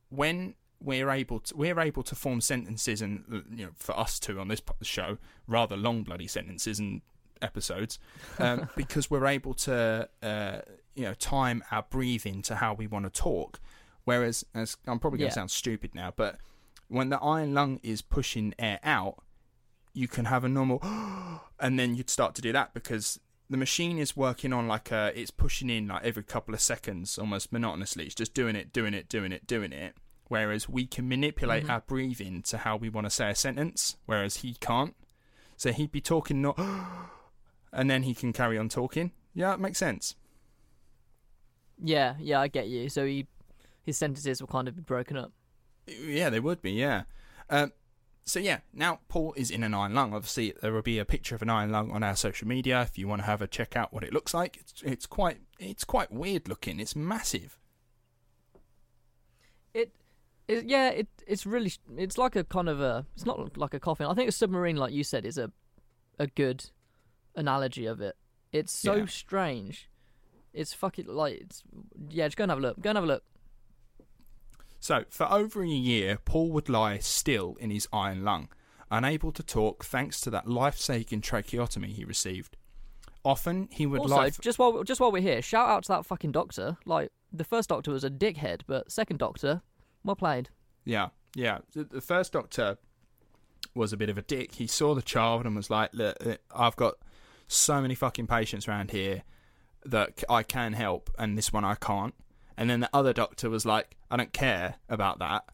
[0.08, 4.40] when we're able to we're able to form sentences and you know for us two
[4.40, 5.16] on this show
[5.46, 7.02] rather long bloody sentences and
[7.40, 8.00] episodes
[8.40, 10.58] um, because we're able to uh,
[10.96, 13.60] you know time our breathing to how we want to talk.
[14.04, 15.42] Whereas, as I'm probably going to Yeah.
[15.42, 16.38] sound stupid now, but
[16.88, 19.22] when the iron lung is pushing air out,
[19.94, 20.80] you can have a normal,
[21.60, 23.20] and then you'd start to do that because
[23.52, 27.18] the machine is working on like a, it's pushing in like every couple of seconds,
[27.18, 28.06] almost monotonously.
[28.06, 29.94] It's just doing it, doing it, doing it, doing it.
[30.28, 34.38] Whereas we can manipulate our breathing to how we want to say a sentence, whereas
[34.38, 34.94] he can't.
[35.58, 36.58] So he'd be talking not,
[37.72, 39.12] and then he can carry on talking.
[39.34, 40.16] Yeah, it makes sense.
[41.78, 42.88] Yeah, yeah, I get you.
[42.88, 43.26] So he,
[43.82, 45.32] his sentences will kind of be broken up.
[45.86, 46.72] Yeah, they would be.
[46.72, 47.02] Yeah.
[47.50, 47.72] Um,
[48.24, 50.14] so yeah, now Paul is in an iron lung.
[50.14, 52.96] Obviously, there will be a picture of an iron lung on our social media if
[52.98, 54.56] you want to have a check out what it looks like.
[54.58, 56.78] It's it's quite it's quite weird looking.
[56.80, 57.58] It's massive.
[59.74, 59.92] It,
[60.48, 63.80] it yeah, it it's really it's like a kind of a it's not like a
[63.80, 64.06] coffin.
[64.06, 65.50] I think a submarine, like you said, is a
[66.18, 66.66] a good
[67.34, 68.16] analogy of it.
[68.52, 69.06] It's so Yeah.
[69.06, 69.88] strange.
[70.52, 71.62] It's fucking like it's
[72.10, 72.26] yeah.
[72.26, 72.80] Just go and have a look.
[72.80, 73.24] Go and have a look.
[74.82, 78.48] So for over a year, Paul would lie still in his iron lung,
[78.90, 82.56] unable to talk thanks to that life-saving tracheotomy he received.
[83.24, 84.26] Often he would also, lie.
[84.26, 86.78] f- just while just while we're here, shout out to that fucking doctor.
[86.84, 89.62] Like the first doctor was a dickhead, but second doctor,
[90.02, 90.48] well played.
[90.84, 91.58] Yeah, yeah.
[91.74, 92.76] The, the first doctor
[93.76, 94.56] was a bit of a dick.
[94.56, 96.94] He saw the child and was like, "Look, uh, I've got
[97.46, 99.22] so many fucking patients around here
[99.84, 102.14] that I can help, and this one I can't."
[102.56, 105.44] And then the other doctor was like, "I don't care about that.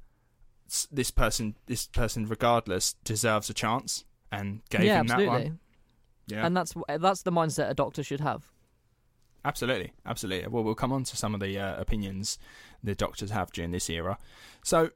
[0.90, 5.60] This person, this person, regardless, deserves a chance," and gave yeah, him that one.
[6.26, 8.50] Yeah, And that's that's the mindset a doctor should have.
[9.44, 10.48] Absolutely, absolutely.
[10.48, 12.38] Well, we'll come on to some of the uh, opinions
[12.82, 14.18] the doctors have during this era.
[14.62, 14.90] So,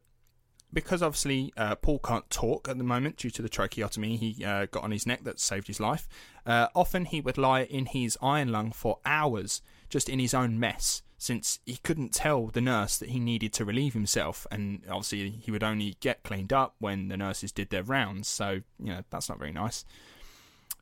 [0.73, 4.67] because obviously uh, Paul can't talk at the moment due to the tracheotomy he uh,
[4.67, 6.09] got on his neck that saved his life,
[6.45, 10.59] uh, often he would lie in his iron lung for hours just in his own
[10.59, 15.31] mess, since he couldn't tell the nurse that he needed to relieve himself, and obviously
[15.31, 18.27] he would only get cleaned up when the nurses did their rounds.
[18.27, 19.85] So, you know, that's not very nice.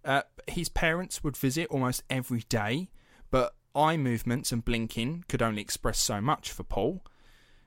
[0.02, 2.88] Uh, his parents would visit almost every day,
[3.30, 7.04] but eye movements and blinking could only express so much for Paul.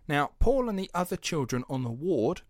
[0.08, 2.42] Now, Paul and the other children on the ward,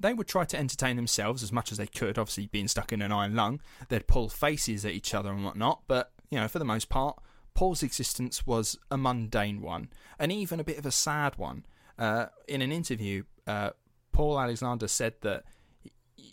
[0.00, 3.02] they would try to entertain themselves as much as they could, obviously being stuck in
[3.02, 3.60] an iron lung.
[3.88, 7.20] They'd pull faces at each other and whatnot, but, you know, for the most part,
[7.58, 11.66] Paul's existence was a mundane one, and even a bit of a sad one.
[11.98, 13.70] Uh, in an interview, uh,
[14.12, 15.42] Paul Alexander said that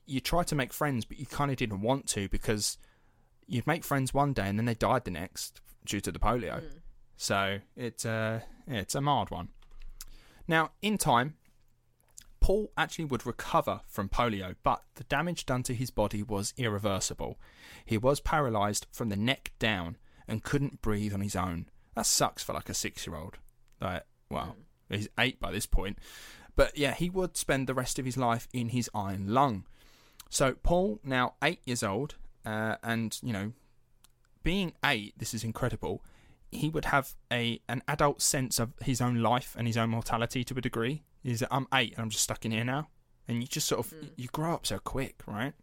[0.06, 2.78] you tried to make friends, but you kind of didn't want to because
[3.48, 6.62] you'd make friends one day and then they died the next due to the polio.
[7.18, 9.50] So it's uh, yeah, it's a marred one.
[10.48, 11.38] Now, in time,
[12.40, 17.40] Paul actually would recover from polio, but the damage done to his body was irreversible.
[17.84, 21.68] He was paralysed from the neck down and couldn't breathe on his own.
[21.96, 23.38] That sucks for like a six-year-old.
[23.82, 24.56] Like, well,
[24.90, 26.00] he's eight by this point,
[26.56, 29.66] but yeah, he would spend the rest of his life in his iron lung.
[30.30, 33.54] So Paul, now eight years old, uh, and you know,
[34.44, 36.04] being eight, this is incredible.
[36.52, 40.44] He would have a an adult sense of his own life and his own mortality
[40.46, 41.04] to a degree.
[41.24, 42.90] He's I'm eight and I'm just stuck in here now,
[43.28, 45.54] and you just sort of you grow up so quick, right?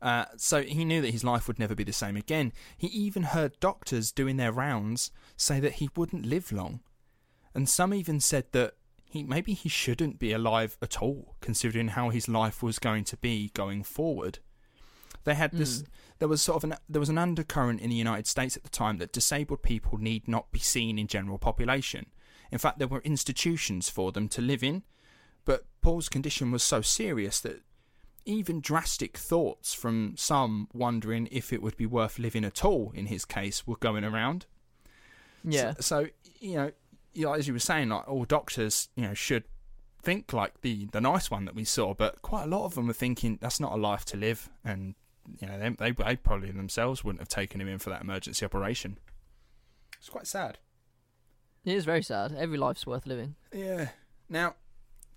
[0.00, 2.52] Uh, so he knew that his life would never be the same again.
[2.76, 6.80] He even heard doctors doing their rounds say that he wouldn't live long,
[7.54, 12.10] and some even said that he maybe he shouldn't be alive at all, considering how
[12.10, 14.38] his life was going to be going forward.
[15.24, 15.84] They had this.
[16.20, 18.70] There was sort of an there was an undercurrent in the United States at the
[18.70, 22.06] time that disabled people need not be seen in general population.
[22.50, 24.84] In fact, there were institutions for them to live in,
[25.44, 27.62] but Paul's condition was so serious that
[28.28, 33.06] even drastic thoughts from some wondering if it would be worth living at all in
[33.06, 34.44] his case were going around.
[35.42, 35.72] Yeah.
[35.80, 36.06] So, so,
[36.38, 36.72] you know,
[37.14, 39.44] you know, as you were saying, like all doctors, you know, should
[40.02, 42.86] think like the the nice one that we saw, but quite a lot of them
[42.86, 44.94] were thinking that's not a life to live, and
[45.40, 48.44] you know, they, they, they probably themselves wouldn't have taken him in for that emergency
[48.44, 48.98] operation.
[49.98, 50.58] It's quite sad.
[51.64, 52.34] It is very sad.
[52.38, 53.36] Every life's worth living.
[53.52, 53.88] Yeah.
[54.28, 54.54] Now,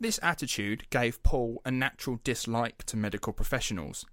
[0.01, 4.05] this attitude gave Paul a natural dislike to medical professionals.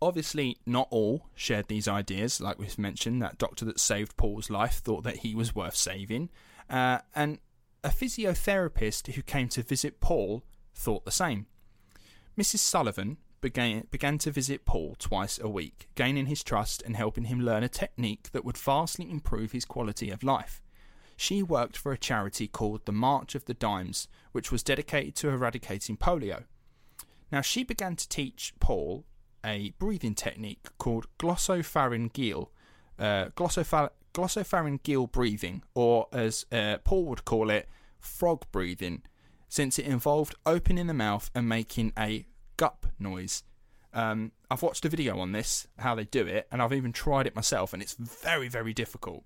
[0.00, 2.40] Obviously, not all shared these ideas.
[2.40, 6.30] Like we've mentioned, that doctor that saved Paul's life thought that he was worth saving.
[6.70, 7.38] Uh, and
[7.84, 11.46] a physiotherapist who came to visit Paul thought the same.
[12.38, 12.58] Mrs.
[12.58, 17.40] Sullivan began, began to visit Paul twice a week, gaining his trust and helping him
[17.40, 20.61] learn a technique that would vastly improve his quality of life.
[21.22, 25.28] She worked for a charity called the March of the Dimes, which was dedicated to
[25.28, 26.46] eradicating polio.
[27.30, 29.04] Now, she began to teach Paul
[29.44, 32.48] a breathing technique called glossopharyngeal,
[32.98, 37.68] uh, glossophar- glossopharyngeal breathing, or as uh, Paul would call it,
[38.00, 39.02] frog breathing,
[39.48, 43.44] since it involved opening the mouth and making a gup noise.
[43.94, 47.28] Um, I've watched a video on this, how they do it, and I've even tried
[47.28, 49.22] it myself, and it's very, very difficult.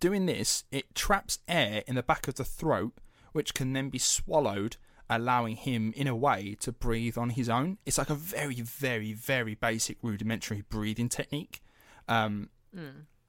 [0.00, 2.94] Doing this, it traps air in the back of the throat,
[3.32, 4.76] which can then be swallowed,
[5.08, 7.78] allowing him, in a way, to breathe on his own.
[7.84, 11.62] It's like a very, very, very basic rudimentary breathing technique.
[12.08, 12.48] Um,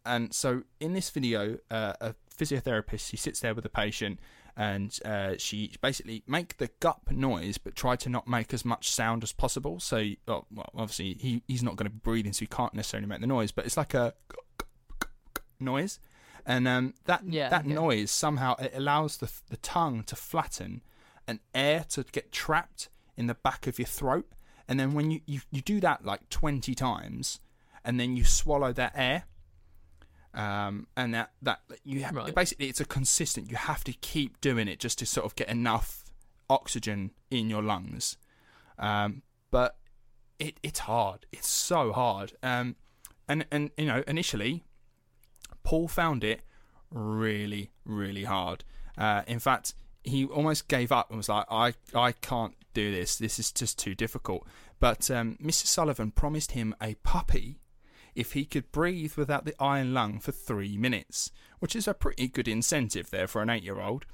[0.04, 4.20] And so, in this video, uh, a physiotherapist he sits there with the patient,
[4.58, 8.90] and uh, she basically make the gup noise, but try to not make as much
[8.92, 9.80] sound as possible.
[9.80, 13.08] So, oh, well, obviously he, he's not going to be breathing, so he can't necessarily
[13.08, 13.52] make the noise.
[13.52, 14.14] But it's like a
[15.60, 16.00] noise,
[16.46, 17.74] and um, that Yeah, that okay.
[17.74, 20.82] noise somehow it allows the the tongue to flatten
[21.28, 24.28] and air to get trapped in the back of your throat.
[24.68, 27.40] And then when you, you, you do that like 20 times,
[27.84, 29.26] and then you swallow that air,
[30.34, 32.34] um, and that, that you ha- Right.
[32.34, 35.50] basically it's a consistent, you have to keep doing it just to sort of get
[35.50, 36.06] enough
[36.50, 38.18] oxygen in your lungs.
[38.80, 39.76] Um, but
[40.40, 41.26] it, it's hard.
[41.32, 42.34] It's so hard.
[42.42, 42.76] Um,
[43.28, 44.64] and, and, you know, initially,
[45.64, 46.42] Paul found it
[46.92, 48.64] really, really hard.
[48.98, 53.18] Uh, in fact, he almost gave up and was like, I, I can't do this.
[53.18, 54.48] This is just too difficult.
[54.80, 55.68] But um, Mrs.
[55.68, 57.60] Sullivan promised him a puppy
[58.16, 62.28] if he could breathe without the iron lung for three minutes, which is a pretty
[62.28, 64.06] good incentive there for an eight year old.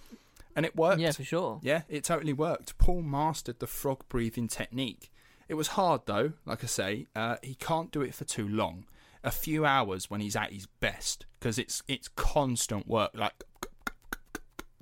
[0.56, 1.00] And it worked.
[1.00, 1.60] Yeah, for sure.
[1.62, 2.78] Yeah, it totally worked.
[2.78, 5.12] Paul mastered the frog breathing technique.
[5.48, 8.86] It was hard though, like I say, uh, he can't do it for too long.
[9.28, 13.44] A few hours when he's at his best, because it's it's constant work, like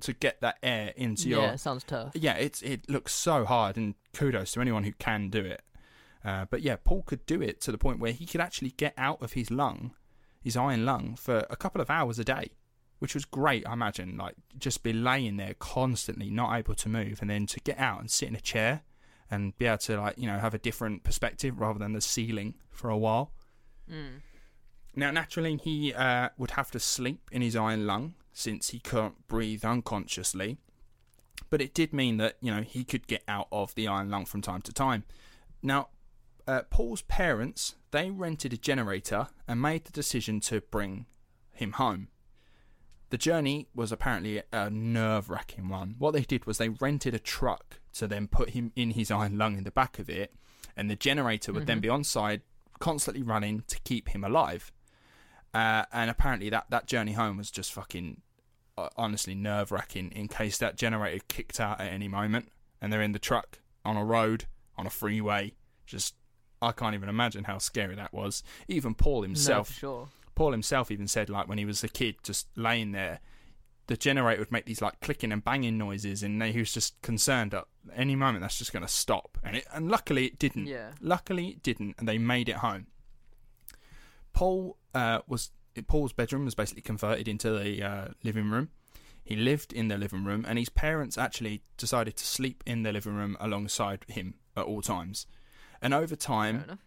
[0.00, 2.12] to get that air into your Yeah, sounds tough.
[2.14, 5.62] yeah, it's it looks so hard, and kudos to anyone who can do it.
[6.24, 8.94] Uh, but yeah, Paul could do it to the point where he could actually get
[8.96, 9.92] out of his lung,
[10.42, 12.50] his iron lung, for a couple of hours a day,
[13.00, 13.66] which was great.
[13.66, 17.60] I imagine, like just be laying there constantly, not able to move, and then to
[17.60, 18.82] get out and sit in a chair
[19.30, 22.54] and be able to like you know have a different perspective rather than the ceiling
[22.70, 23.32] for a while.
[24.96, 29.28] Now, naturally, he uh, would have to sleep in his iron lung since he can't
[29.28, 30.56] breathe unconsciously.
[31.50, 34.24] But it did mean that you know he could get out of the iron lung
[34.24, 35.04] from time to time.
[35.62, 35.88] Now,
[36.48, 41.06] uh, Paul's parents they rented a generator and made the decision to bring
[41.52, 42.08] him home.
[43.10, 45.94] The journey was apparently a nerve wracking one.
[45.98, 49.38] What they did was they rented a truck to then put him in his iron
[49.38, 50.34] lung in the back of it,
[50.76, 52.42] and the generator would then be on side,
[52.80, 54.72] constantly running to keep him alive.
[55.56, 58.20] Uh, and apparently that, that journey home was just fucking
[58.76, 62.50] uh, honestly nerve wracking in case that generator kicked out at any moment
[62.82, 64.44] and they're in the truck on a road,
[64.76, 65.54] on a freeway.
[65.86, 66.14] Just,
[66.60, 68.42] I can't even imagine how scary that was.
[68.68, 70.08] Even Paul himself for sure.
[70.34, 73.20] Paul himself even said like when he was a kid, just laying there,
[73.86, 77.54] the generator would make these like clicking and banging noises, and he was just concerned
[77.54, 77.64] at
[77.94, 79.38] any moment that's just going to stop.
[79.42, 80.66] And it, and luckily it didn't.
[80.66, 80.90] Yeah.
[81.00, 82.88] Luckily it didn't, and they made it home.
[84.36, 85.50] Paul uh, was
[85.88, 88.68] Paul's bedroom was basically converted into the uh, living room.
[89.24, 92.92] He lived in the living room, and his parents actually decided to sleep in the
[92.92, 95.26] living room alongside him at all times.
[95.82, 96.78] And over time,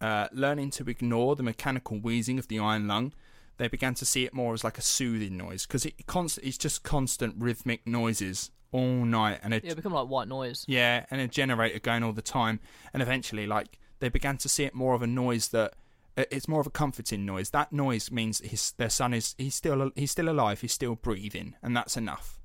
[0.00, 3.12] uh, learning to ignore the mechanical wheezing of the iron lung,
[3.58, 6.56] they began to see it more as like a soothing noise because it const- it's
[6.56, 10.64] just constant rhythmic noises all night, and a, Yeah, become like white noise.
[10.68, 12.60] yeah, and a generator going all the time,
[12.94, 15.74] and eventually, like they began to see it more of a noise that
[16.16, 17.50] it's more of a comforting noise.
[17.50, 21.54] That noise means his their son is he's still he's still alive, he's still breathing,
[21.62, 22.38] and that's enough.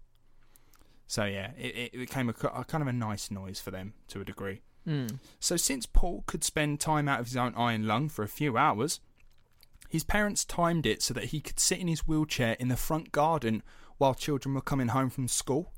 [1.08, 4.21] So yeah, it, it became a, a kind of a nice noise for them to
[4.21, 4.62] a degree.
[4.88, 5.19] Mm.
[5.39, 8.58] So, since Paul could spend time out of his own iron lung for a few
[8.58, 9.01] hours,
[9.89, 13.12] his parents timed it so that he could sit in his wheelchair in the front
[13.12, 13.63] garden
[13.97, 15.73] while children were coming home from school.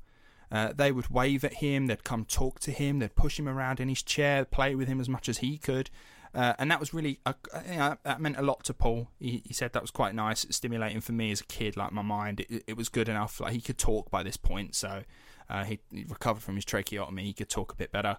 [0.52, 3.78] Uh, they would wave at him, they'd come talk to him, they'd push him around
[3.80, 5.90] in his chair, play with him as much as he could.
[6.34, 7.32] Uh, and that was really, uh,
[7.68, 9.08] you know, that meant a lot to Paul.
[9.18, 12.02] He, he said that was quite nice, stimulating for me as a kid, like my
[12.02, 12.40] mind.
[12.40, 13.40] It, it was good enough.
[13.40, 15.02] Like he could talk by this point, so
[15.48, 17.24] uh, he, he recovered from his tracheotomy.
[17.24, 18.18] He could talk a bit better.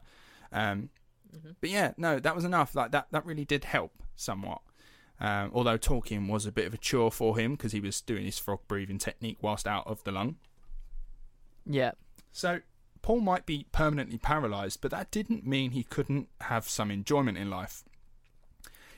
[0.51, 0.89] Um,
[1.61, 2.75] But yeah, no, that was enough.
[2.75, 4.61] Like that, that really did help somewhat.
[5.19, 8.25] Um, although talking was a bit of a chore for him because he was doing
[8.25, 10.35] his frog breathing technique whilst out of the lung.
[11.65, 11.91] Yeah.
[12.31, 12.59] So
[13.01, 17.49] Paul might be permanently paralysed, but that didn't mean he couldn't have some enjoyment in
[17.49, 17.83] life.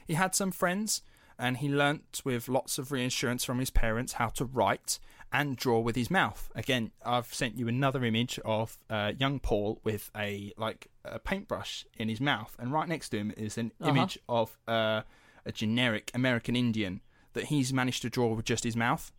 [0.07, 1.01] He had some friends,
[1.39, 4.99] and he learnt with lots of reassurance from his parents how to write
[5.31, 6.51] and draw with his mouth.
[6.53, 11.85] Again, I've sent you another image of uh, young Paul with a like a paintbrush
[11.97, 13.89] in his mouth, and right next to him is an Uh-huh.
[13.89, 15.01] image of uh,
[15.45, 17.01] a generic American Indian
[17.33, 19.11] that he's managed to draw with just his mouth.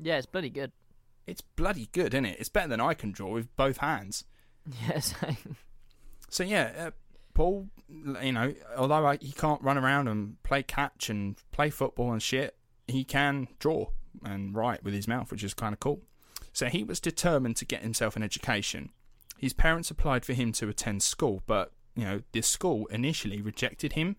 [0.00, 0.72] Yeah, it's bloody good.
[1.26, 2.40] It's bloody good, isn't it?
[2.40, 4.24] It's better than I can draw with both hands.
[4.88, 5.14] Yes.
[6.30, 6.90] So yeah, uh,
[7.34, 12.12] Paul, you know, although I, he can't run around and play catch and play football
[12.12, 12.56] and shit,
[12.86, 13.88] he can draw
[14.24, 16.02] and write with his mouth, which is kind of cool.
[16.52, 18.90] So he was determined to get himself an education.
[19.36, 23.94] His parents applied for him to attend school, but you know, this school initially rejected
[23.94, 24.16] him.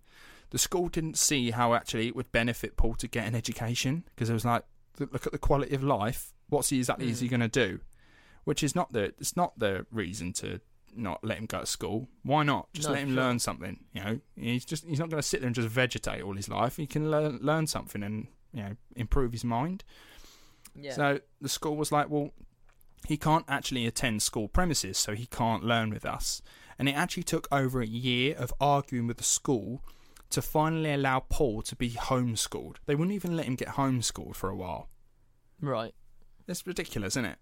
[0.49, 4.30] The school didn't see how actually it would benefit Paul to get an education because
[4.30, 4.63] it was like,
[4.99, 6.34] look at the quality of life.
[6.49, 7.32] What's he exactly is he mm.
[7.32, 7.80] going to do?
[8.43, 10.61] Which is not the it's not the reason to
[10.97, 12.07] not let him go to school.
[12.23, 12.71] Why not?
[12.73, 13.17] Just No, let him sure.
[13.17, 13.79] learn something.
[13.93, 16.49] You know, he's just he's not going to sit there and just vegetate all his
[16.49, 16.77] life.
[16.77, 19.83] He can learn learn something and you know improve his mind.
[20.75, 20.93] yeah.
[20.93, 22.31] So the school was like, well,
[23.07, 26.41] he can't actually attend school premises, so he can't learn with us.
[26.77, 29.81] And it actually took over a year of arguing with the school
[30.31, 32.77] to finally allow Paul to be homeschooled.
[32.85, 34.89] They wouldn't even let him get homeschooled for a while.
[35.61, 35.93] right.
[36.47, 37.37] It's ridiculous, isn't it?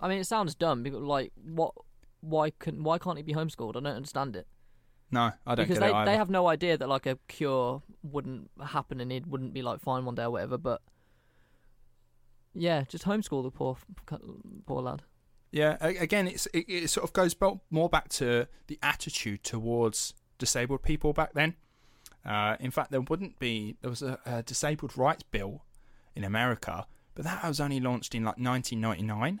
[0.00, 1.74] I mean, it sounds dumb because, like, what?
[2.24, 2.82] Why can?
[2.82, 3.76] Why can't he be homeschooled?
[3.76, 4.46] I don't understand it.
[5.10, 9.00] No, I don't because they they have no idea that like a cure wouldn't happen
[9.00, 10.58] and it wouldn't be like fine one day or whatever.
[10.58, 10.82] But
[12.54, 13.76] yeah, just homeschool the poor
[14.66, 15.02] poor lad.
[15.52, 17.36] Yeah, again, it's it, it sort of goes
[17.70, 21.54] more back to the attitude towards disabled people back then.
[22.24, 25.64] Uh, in fact, there wouldn't be there was a, a disabled rights bill
[26.16, 29.40] in America, but that was only launched in like 1999.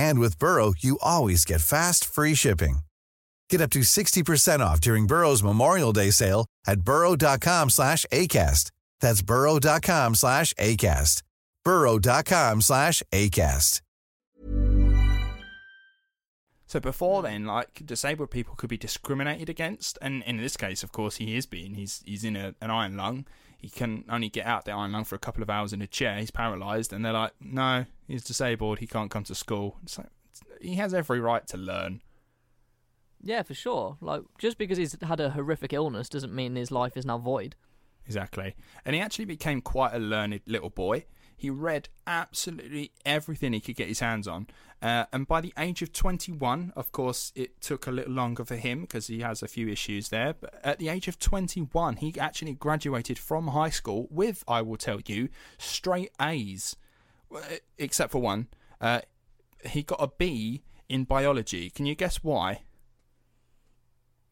[0.00, 2.76] And with Burrow, you always get fast, free shipping.
[3.50, 8.70] Get up to 60% off during Burrow's Memorial Day sale at burrow.com slash ACAST.
[9.00, 11.22] That's burrow.com slash ACAST.
[11.64, 13.80] burrow.com slash ACAST.
[16.66, 20.92] So before then, like disabled people could be discriminated against, and in this case, of
[20.92, 21.74] course, he is being.
[21.74, 23.26] He's he's in a, an iron lung.
[23.60, 25.86] He can only get out the iron lung for a couple of hours in a
[25.86, 26.18] chair.
[26.18, 28.78] He's paralysed, and they're like, "No, he's disabled.
[28.78, 30.08] He can't come to school." It's like
[30.60, 32.00] he has every right to learn.
[33.22, 33.98] Yeah, for sure.
[34.00, 37.54] Like just because he's had a horrific illness doesn't mean his life is now void.
[38.06, 38.56] Exactly.
[38.84, 41.04] And he actually became quite a learned little boy.
[41.40, 44.46] He read absolutely everything he could get his hands on.
[44.82, 48.56] Uh, and by the age of 21, of course, it took a little longer for
[48.56, 50.34] him because he has a few issues there.
[50.38, 54.76] But at the age of 21, he actually graduated from high school with, I will
[54.76, 56.76] tell you, straight A's.
[57.78, 58.48] Except for one.
[58.78, 59.00] Uh,
[59.64, 61.70] he got a B in biology.
[61.70, 62.64] Can you guess why?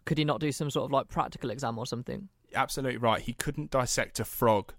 [0.05, 2.29] Could he not do some sort of like practical exam or something?
[2.55, 3.23] Absolutely right.
[3.23, 4.75] He couldn't dissect a frog.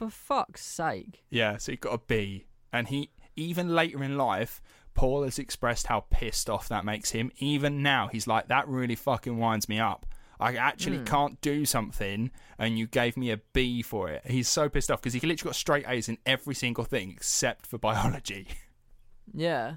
[0.00, 1.24] For fuck's sake.
[1.28, 2.46] Yeah, so he got a B.
[2.72, 4.62] And he, even later in life,
[4.94, 7.30] Paul has expressed how pissed off that makes him.
[7.36, 10.06] Even now, he's like, that really fucking winds me up.
[10.40, 11.04] I actually hmm.
[11.04, 14.22] can't do something, and you gave me a B for it.
[14.24, 17.66] He's so pissed off because he literally got straight A's in every single thing except
[17.66, 18.48] for biology.
[19.32, 19.74] Yeah.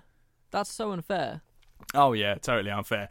[0.52, 1.42] That's so unfair.
[1.94, 3.10] Oh yeah, totally unfair.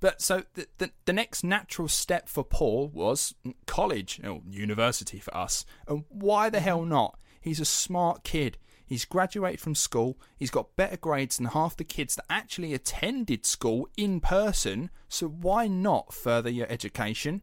[0.00, 3.34] But so the, the the next natural step for Paul was
[3.66, 5.64] college, or university for us.
[5.86, 7.18] And why the hell not?
[7.40, 8.58] He's a smart kid.
[8.84, 10.18] He's graduated from school.
[10.36, 14.90] He's got better grades than half the kids that actually attended school in person.
[15.08, 17.42] So why not further your education?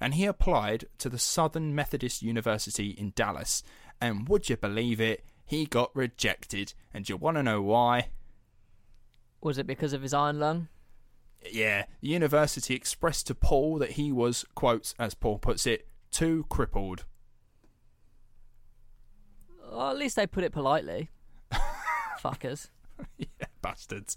[0.00, 3.62] And he applied to the Southern Methodist University in Dallas.
[4.00, 5.24] And would you believe it?
[5.46, 6.74] He got rejected.
[6.92, 8.08] And you want to know why?
[9.40, 10.68] Was it because of his iron lung?
[11.50, 16.44] Yeah, the university expressed to Paul that he was, quote, as Paul puts it, too
[16.48, 17.04] crippled.
[19.70, 21.08] Well, at least they put it politely.
[22.22, 22.68] Fuckers.
[23.16, 23.26] yeah,
[23.62, 24.16] bastards.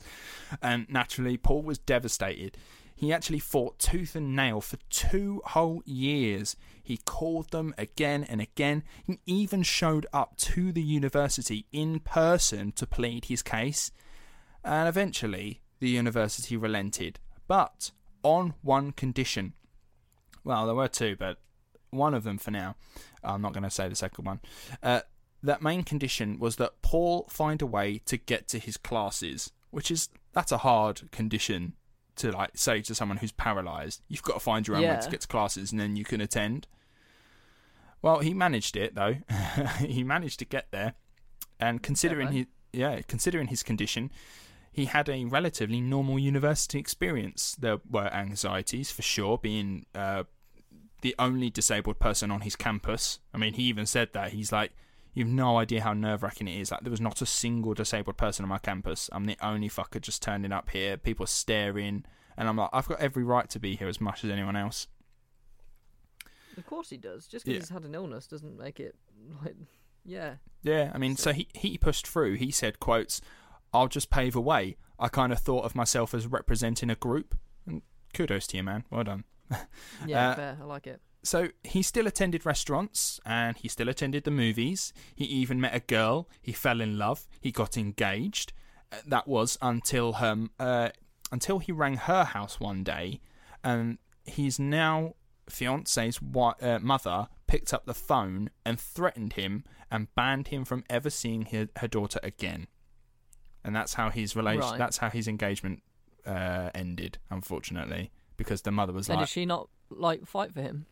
[0.61, 2.57] And naturally, Paul was devastated.
[2.95, 6.55] He actually fought tooth and nail for two whole years.
[6.81, 8.83] He called them again and again.
[9.05, 13.91] He even showed up to the university in person to plead his case.
[14.63, 17.19] And eventually, the university relented.
[17.47, 17.91] But
[18.23, 19.53] on one condition.
[20.43, 21.37] Well, there were two, but
[21.89, 22.75] one of them for now.
[23.23, 24.39] I'm not going to say the second one.
[24.81, 25.01] Uh,
[25.41, 29.91] that main condition was that Paul find a way to get to his classes, which
[29.91, 31.73] is that's a hard condition
[32.15, 34.01] to like say to someone who's paralyzed.
[34.07, 36.21] You've got to find your own way to get to classes, and then you can
[36.21, 36.67] attend.
[38.01, 39.17] Well, he managed it though.
[39.79, 40.93] he managed to get there,
[41.59, 42.37] and considering play.
[42.37, 44.11] his yeah, considering his condition,
[44.73, 47.55] he had a relatively normal university experience.
[47.59, 50.23] There were anxieties for sure, being uh,
[51.01, 53.19] the only disabled person on his campus.
[53.33, 54.71] I mean, he even said that he's like,
[55.13, 56.71] "You've no idea how nerve wracking it is.
[56.71, 59.09] Like, there was not a single disabled person on my campus.
[59.13, 60.97] I'm the only fucker just turning up here.
[60.97, 62.03] People staring."
[62.35, 64.87] And I'm like, I've got every right to be here as much as anyone else.
[66.57, 67.27] Of course he does.
[67.27, 67.59] Just because Yeah.
[67.61, 68.95] he's had an illness doesn't make it
[69.43, 69.55] like,
[70.03, 70.35] yeah.
[70.63, 72.35] Yeah, I mean, so he he pushed through.
[72.35, 73.21] He said, "quotes
[73.73, 77.35] I'll just pave a way." I kind of thought of myself as representing a group.
[77.67, 77.81] And
[78.13, 78.85] kudos to you, man.
[78.89, 79.23] Well done.
[80.07, 80.57] Yeah, Uh, fair.
[80.61, 81.01] I like it.
[81.23, 84.93] So he still attended restaurants and he still attended the movies.
[85.15, 86.27] He even met a girl.
[86.41, 87.27] He fell in love.
[87.41, 88.51] He got engaged.
[88.91, 90.89] Uh, That was until her uh,
[91.31, 93.19] until he rang her house one day,
[93.63, 95.15] and his now
[95.49, 100.83] fiance's wi- uh, mother picked up the phone and threatened him and banned him from
[100.89, 102.67] ever seeing her, her daughter again.
[103.63, 104.61] And that's how his relation.
[104.61, 104.77] Right.
[104.77, 105.81] That's how his engagement
[106.25, 110.61] uh, ended, unfortunately, because the mother was And like, did she not like fight for
[110.61, 110.85] him?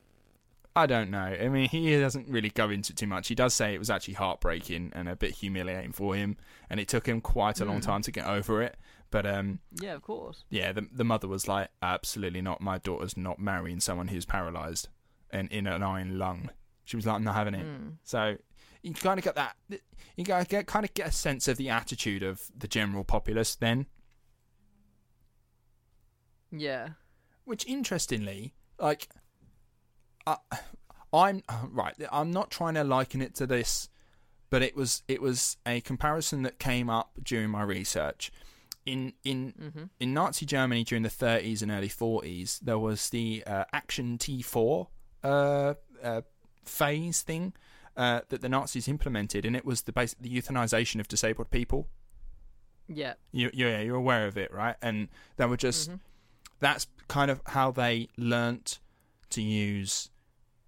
[0.73, 1.19] I don't know.
[1.19, 3.27] I mean, he doesn't really go into it too much.
[3.27, 6.37] He does say it was actually heartbreaking and a bit humiliating for him,
[6.69, 7.83] and it took him quite a long Mm.
[7.83, 8.77] time to get over it.
[9.09, 10.45] But um, Yeah, of course.
[10.49, 12.61] yeah, the the mother was like, absolutely not.
[12.61, 14.87] My daughter's not marrying someone who's paralysed
[15.29, 16.51] and in an iron lung.
[16.85, 17.65] She was like, I'm not having it.
[17.65, 17.95] Mm.
[18.03, 18.37] So
[18.83, 19.55] you kind of get that.
[20.15, 23.85] You get kind of get a sense of the attitude of the general populace then.
[26.51, 26.89] Yeah.
[27.45, 29.09] Which, interestingly, like,
[30.27, 30.37] I,
[31.13, 31.95] I'm right.
[32.11, 33.89] I'm not trying to liken it to this,
[34.49, 38.31] but it was it was a comparison that came up during my research.
[38.85, 39.89] In in Mhm.
[39.99, 44.87] in Nazi Germany during the 30s and early 40s, there was the uh, Action T4
[45.23, 46.21] uh, uh,
[46.65, 47.53] phase thing
[47.97, 51.87] uh, that the Nazis implemented, and it was the basic the euthanization of disabled people.
[52.87, 53.13] Yeah.
[53.31, 54.75] You, yeah, you're aware of it, right?
[54.81, 55.89] And they were just
[56.59, 58.79] that's kind of how they learnt
[59.31, 60.09] to use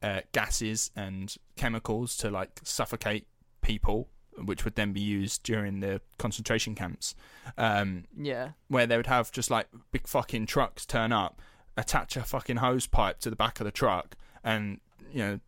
[0.02, 3.28] uh, gases and chemicals to like suffocate
[3.62, 4.08] people,
[4.44, 7.14] which would then be used during the concentration camps,
[7.58, 8.52] um, Yeah.
[8.68, 11.42] where they would have just like big fucking trucks turn up,
[11.78, 14.80] attach a fucking hose pipe to the back of the truck, and
[15.12, 15.40] you know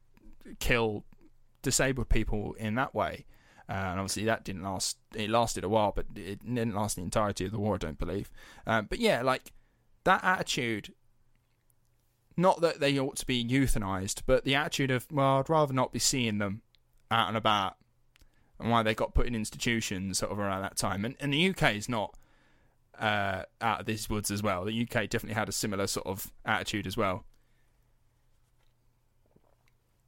[0.60, 1.04] kill
[1.66, 3.26] disabled people in that way.
[3.68, 4.98] Uh, and obviously that didn't last.
[5.16, 7.76] It lasted a while, but it didn't last the entirety of the war.
[7.76, 8.30] I don't believe.
[8.66, 9.52] Um, but yeah, like
[10.06, 10.94] that attitude.
[12.38, 15.94] Not that they ought to be euthanized, but the attitude of well, I'd rather not
[15.94, 16.62] be seeing them
[17.10, 17.78] out and about,
[18.60, 21.06] and why they got put in institutions sort of around that time.
[21.06, 22.16] And, and the UK is not
[23.00, 24.66] uh, out of these woods as well.
[24.66, 27.24] The UK definitely had a similar sort of attitude as well.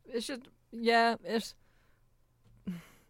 [0.06, 1.56] It's just yeah, it's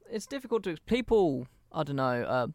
[0.10, 1.48] it's difficult to people.
[1.72, 2.24] I don't know.
[2.24, 2.48] Uh,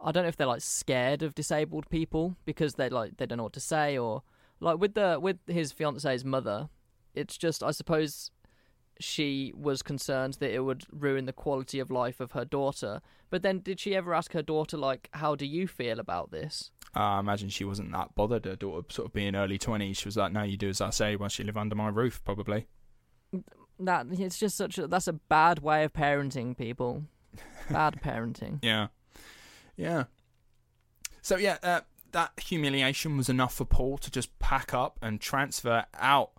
[0.00, 3.38] I don't know if they're like scared of disabled people because they like they don't
[3.38, 4.22] know what to say or
[4.60, 6.68] like with the with his fiance's mother.
[7.14, 8.30] It's just I suppose
[9.00, 13.00] she was concerned that it would ruin the quality of life of her daughter.
[13.30, 16.70] But then did she ever ask her daughter like, "How do you feel about this?"
[16.94, 18.44] I imagine she wasn't that bothered.
[18.44, 19.96] Her daughter sort of being early 20s.
[19.96, 22.22] She was like, no, you do as I say once you live under my roof,
[22.24, 22.68] probably.
[23.80, 27.04] That it's just such a that's a bad way of parenting people.
[27.70, 28.58] Bad parenting.
[28.62, 28.88] Yeah.
[29.76, 30.04] Yeah.
[31.22, 31.80] So, yeah, uh,
[32.12, 36.30] that humiliation was enough for Paul to just pack up and transfer out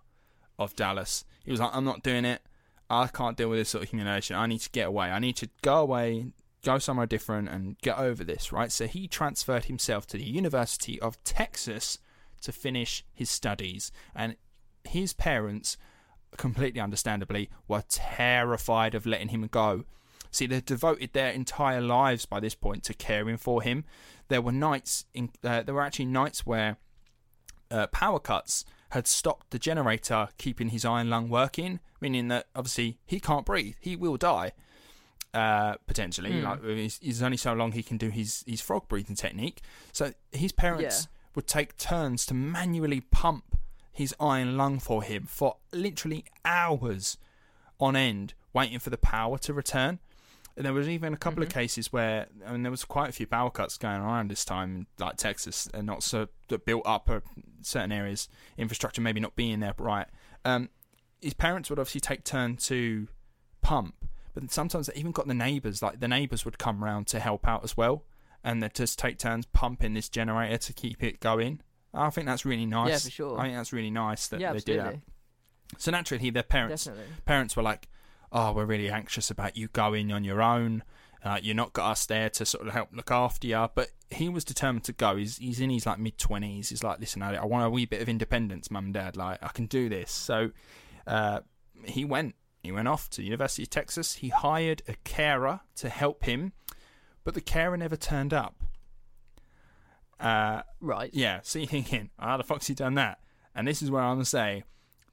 [0.58, 1.24] of Dallas.
[1.44, 2.40] He was like, I'm not doing it.
[2.88, 4.36] I can't deal with this sort of humiliation.
[4.36, 5.10] I need to get away.
[5.10, 6.26] I need to go away,
[6.64, 8.70] go somewhere different, and get over this, right?
[8.70, 11.98] So he transferred himself to the University of Texas
[12.42, 13.90] to finish his studies.
[14.14, 14.36] And
[14.84, 15.76] his parents,
[16.36, 19.84] completely understandably, were terrified of letting him go.
[20.30, 23.84] See, they'd devoted their entire lives by this point to caring for him.
[24.28, 26.76] There were nights, in, uh, there were actually nights where
[27.70, 32.98] uh, power cuts had stopped the generator keeping his iron lung working, meaning that obviously
[33.06, 33.74] he can't breathe.
[33.80, 34.52] He will die
[35.34, 36.30] uh, potentially.
[36.32, 36.42] Mm.
[36.42, 39.60] Like he's, only so long he can do his his frog breathing technique.
[39.92, 41.30] So his parents Yeah.
[41.34, 43.58] would take turns to manually pump
[43.96, 47.16] his iron lung for him for literally hours
[47.80, 49.98] on end, waiting for the power to return.
[50.54, 53.12] And there was even a couple of cases where, I mean, there was quite a
[53.12, 57.10] few power cuts going around this time, like Texas, and not so that built up
[57.62, 58.28] certain areas,
[58.58, 60.06] infrastructure maybe not being there right.
[60.44, 60.68] Um,
[61.22, 63.08] his parents would obviously take turn to
[63.62, 65.82] pump, but sometimes they even got the neighbours.
[65.82, 68.04] Like the neighbours would come round to help out as well,
[68.44, 71.62] and they'd just take turns pumping this generator to keep it going.
[71.96, 72.90] I think that's really nice.
[72.90, 73.38] Yeah, for sure.
[73.38, 74.96] I think that's really nice that yeah, they do that.
[75.78, 77.12] So naturally, their parents Definitely.
[77.24, 77.88] parents were like,
[78.30, 80.82] "Oh, we're really anxious about you going on your own.
[81.24, 84.28] Uh, you're not got us there to sort of help look after you." But he
[84.28, 85.16] was determined to go.
[85.16, 86.68] He's he's in his like mid twenties.
[86.68, 89.16] He's like, "Listen, I, I want a wee bit of independence, mum and dad.
[89.16, 90.50] Like, I can do this." So
[91.06, 91.40] uh,
[91.84, 92.34] he went.
[92.62, 94.14] He went off to University of Texas.
[94.14, 96.52] He hired a carer to help him,
[97.22, 98.55] but the carer never turned up.
[100.18, 101.10] Uh, Right.
[101.12, 103.20] yeah, so you're thinking, how the fuck's he done that?
[103.54, 104.64] And this is where I'm going to say,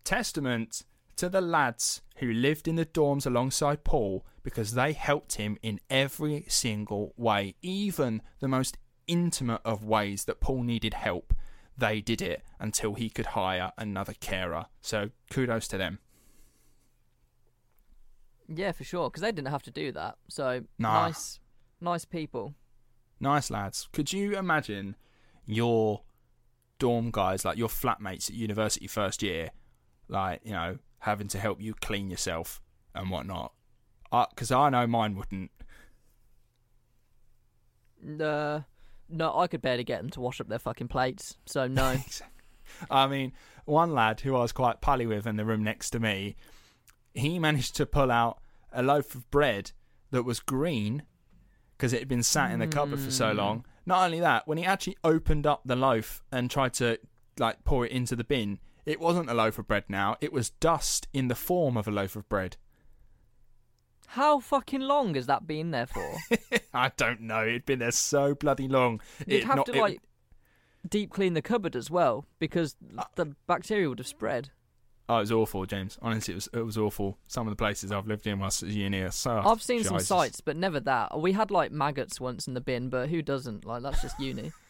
[0.04, 0.84] testament
[1.16, 5.80] to the lads who lived in the dorms alongside Paul because they helped him in
[5.90, 8.78] every single way, even the most
[9.08, 11.34] intimate of ways that Paul needed help.
[11.78, 14.66] They did it until he could hire another carer.
[14.82, 16.00] So kudos to them.
[18.48, 19.10] Yeah, for sure.
[19.10, 20.18] Because they didn't have to do that.
[20.30, 21.06] So Nah.
[21.08, 21.40] nice,
[21.82, 22.54] nice people.
[23.24, 23.88] Nice lads.
[23.94, 24.98] Could you imagine
[25.46, 26.02] your
[26.78, 29.52] dorm guys, like your flatmates at university first year,
[30.10, 32.62] like, you know, having to help you clean yourself
[32.94, 33.54] and whatnot?
[34.12, 35.52] Because I know mine wouldn't.
[38.20, 38.60] Uh,
[39.08, 41.38] no, I could barely get them to wash up their fucking plates.
[41.46, 41.96] So no.
[42.92, 43.32] I mean,
[43.64, 46.36] one lad who I was quite pally with in the room next to me,
[47.14, 48.40] he managed to pull out
[48.74, 49.72] a loaf of bread
[50.12, 51.04] that was green
[51.84, 53.58] because it had been sat in the cupboard for so long.
[53.58, 53.64] Hmm.
[53.88, 56.98] Not only that, when he actually opened up the loaf and tried to
[57.38, 60.16] like pour it into the bin, it wasn't a loaf of bread now.
[60.22, 62.56] It was dust in the form of a loaf of bread.
[64.08, 66.16] How fucking long has that been there for?
[66.74, 67.42] I don't know.
[67.46, 69.02] It'd been there so bloody long.
[69.28, 70.00] You'd It have not- to it- like
[70.88, 74.52] deep clean the cupboard as well because uh, the bacteria would have spread.
[75.10, 75.98] Oh, it was awful, James.
[76.02, 77.18] Honestly, it was it was awful.
[77.28, 79.42] Some of the places I've lived in whilst at uni are so.
[79.44, 80.08] I've seen some Jesus.
[80.08, 81.20] sights, but never that.
[81.20, 83.66] We had like maggots once in the bin, but who doesn't?
[83.66, 84.52] Like that's just uni.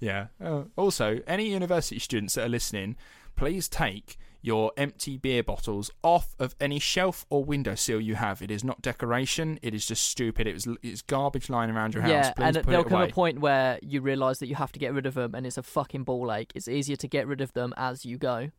[0.00, 0.26] Yeah.
[0.42, 2.96] Uh, also, any university students that are listening,
[3.34, 8.42] please take your empty beer bottles off of any shelf or windowsill you have.
[8.42, 9.58] It is not decoration.
[9.62, 10.46] It is just stupid.
[10.46, 12.10] It was it's garbage lying around your house.
[12.10, 13.08] yeah, please and put there'll it come away.
[13.08, 15.58] a point where you realise that you have to get rid of them, and it's
[15.58, 16.52] a fucking ball ache.
[16.54, 18.50] It's easier to get rid of them as you go.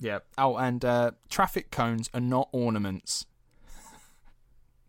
[0.00, 0.18] Yeah.
[0.36, 3.26] Oh, and uh, traffic cones are not ornaments.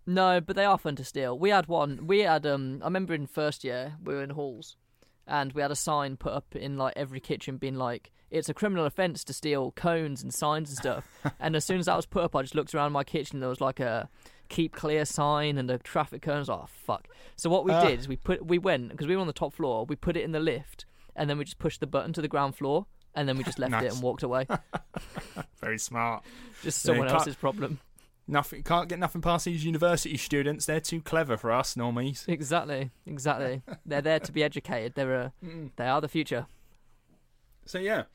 [0.07, 1.37] No, but they are fun to steal.
[1.37, 2.05] We had one.
[2.05, 2.79] We had um.
[2.81, 4.77] I remember in first year we were in halls,
[5.25, 8.53] and we had a sign put up in like every kitchen, being like, "It's a
[8.53, 11.07] criminal offence to steal cones and signs and stuff."
[11.39, 13.39] and as soon as that was put up, I just looked around my kitchen.
[13.39, 14.07] There was like a
[14.47, 16.35] keep clear sign and a traffic cone.
[16.35, 17.07] I was like, oh fuck.
[17.35, 17.83] So what we Ah.
[17.85, 19.85] did is we put we went because we were on the top floor.
[19.85, 20.85] We put it in the lift,
[21.15, 22.85] and then we just pushed the button to the ground floor,
[23.15, 24.47] and then we just left it and walked away.
[25.61, 26.23] Very smart.
[26.61, 27.79] Just someone can't- else's problem.
[28.27, 30.65] Nothing can't get nothing past these university students.
[30.65, 32.27] They're too clever for us normies.
[32.27, 33.61] Exactly, exactly.
[33.85, 34.95] They're there to be educated.
[34.95, 36.47] They're uh, a, they are the future.
[37.67, 38.05] So yeah,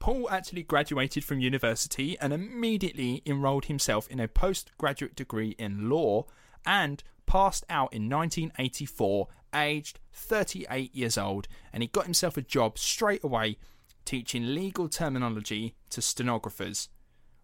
[0.00, 6.24] Paul actually graduated from university and immediately enrolled himself in a postgraduate degree in law
[6.66, 12.78] and passed out in 1984, aged 38 years old, and he got himself a job
[12.78, 13.58] straight away
[14.04, 16.88] teaching legal terminology to stenographers.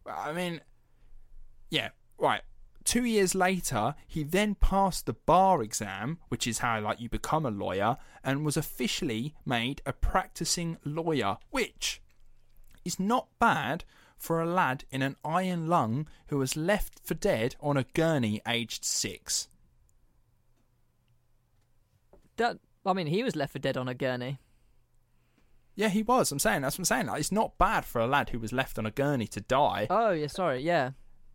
[0.06, 0.60] I mean,
[1.70, 2.42] yeah, right.
[2.84, 7.44] Two years later, he then passed the bar exam, which is how like you become
[7.44, 12.00] a lawyer, and was officially made a practicing lawyer, which
[12.84, 13.84] is not bad
[14.16, 18.40] for a lad in an iron lung who was left for dead on a gurney
[18.48, 19.48] aged six.
[22.36, 24.38] That I mean, he was left for dead on a gurney.
[25.78, 26.32] Yeah, he was.
[26.32, 27.06] I'm saying that's what I'm saying.
[27.06, 29.86] Like, it's not bad for a lad who was left on a gurney to die.
[29.88, 30.90] Oh yeah, sorry, yeah.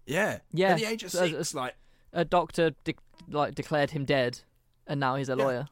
[0.06, 0.72] yeah, Yeah.
[0.74, 1.76] At the age of So- six, like,
[2.12, 2.96] A doctor de-
[3.30, 4.42] like declared him dead,
[4.86, 5.44] and now he's a Yeah.
[5.44, 5.68] lawyer.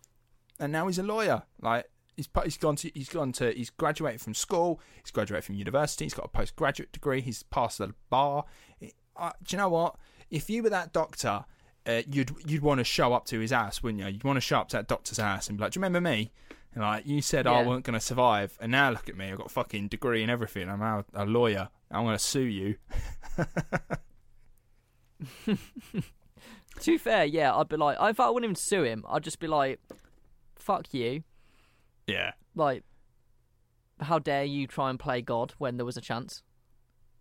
[0.58, 1.44] and now he's a lawyer.
[1.60, 4.80] Like he's pu- he's gone to he's gone to he's graduated from school.
[5.04, 6.06] He's graduated from university.
[6.06, 7.20] He's got a postgraduate degree.
[7.22, 8.46] He's passed the bar.
[8.80, 9.98] It- uh, do you know what?
[10.30, 11.46] If you were that doctor,
[11.86, 14.08] uh, you'd you'd want to show up to his house, wouldn't you?
[14.08, 16.00] You'd want to show up to that doctor's house and be like, "Do you remember
[16.10, 16.32] me?"
[16.74, 17.68] And like you said, I Yeah.
[17.68, 19.30] wasn't going to survive, and now look at me.
[19.30, 20.70] I've got a fucking degree and everything.
[20.70, 21.68] I'm now a lawyer.
[21.92, 22.76] I'm going to sue you.
[26.80, 29.48] To fair, yeah, I'd be like, if I wouldn't even sue him, I'd just be
[29.48, 29.80] like,
[30.56, 31.24] "Fuck you!"
[32.08, 32.84] Yeah, Like,
[34.00, 36.42] how dare you try and play God when there was a chance?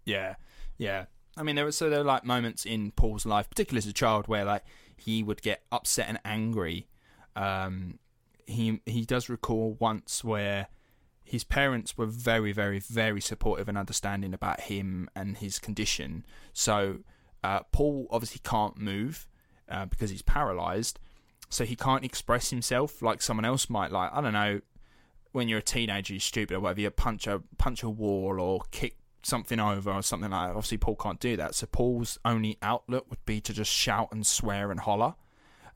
[0.07, 0.37] Yeah,
[0.79, 1.07] yeah.
[1.37, 3.93] I mean, there were so there were like moments in Paul's life, particularly as a
[3.93, 4.65] child, where like
[4.97, 6.89] he would get upset and angry.
[7.37, 7.99] Um,
[8.47, 10.69] he he does recall once where
[11.23, 16.25] his parents were very, very, very supportive and understanding about him and his condition.
[16.53, 16.99] So
[17.45, 19.29] uh, Paul obviously can't move
[19.69, 20.99] uh, because he's paralyzed,
[21.49, 23.93] so he can't express himself like someone else might.
[23.93, 24.61] Like I don't know,
[25.33, 26.81] when you're a teenager, you're stupid or whatever.
[26.81, 30.57] You punch a punch a wall or kick something over or something like that.
[30.57, 31.55] Obviously, Paul can't do that.
[31.55, 35.15] So Paul's only outlet would be to just shout and swear and holler.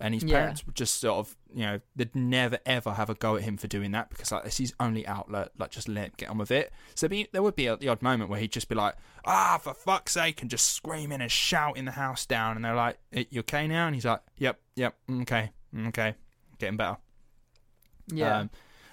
[0.01, 0.41] And his Yeah.
[0.41, 3.57] parents would just sort of, you know, they'd never ever have a go at him
[3.57, 5.51] for doing that because like it's his only outlet.
[5.57, 6.73] Like just let him get on with it.
[6.95, 9.59] So be, there would be a, the odd moment where he'd just be like, "Ah,
[9.63, 12.57] for fuck's sake!" and just screaming and shouting the house down.
[12.57, 15.53] And they're like, "Eh, "You okay now?" And he's like, "Yep, yep, okay,
[15.87, 16.15] okay,
[16.59, 16.97] getting better."
[18.09, 18.39] Yeah.
[18.39, 18.51] Um,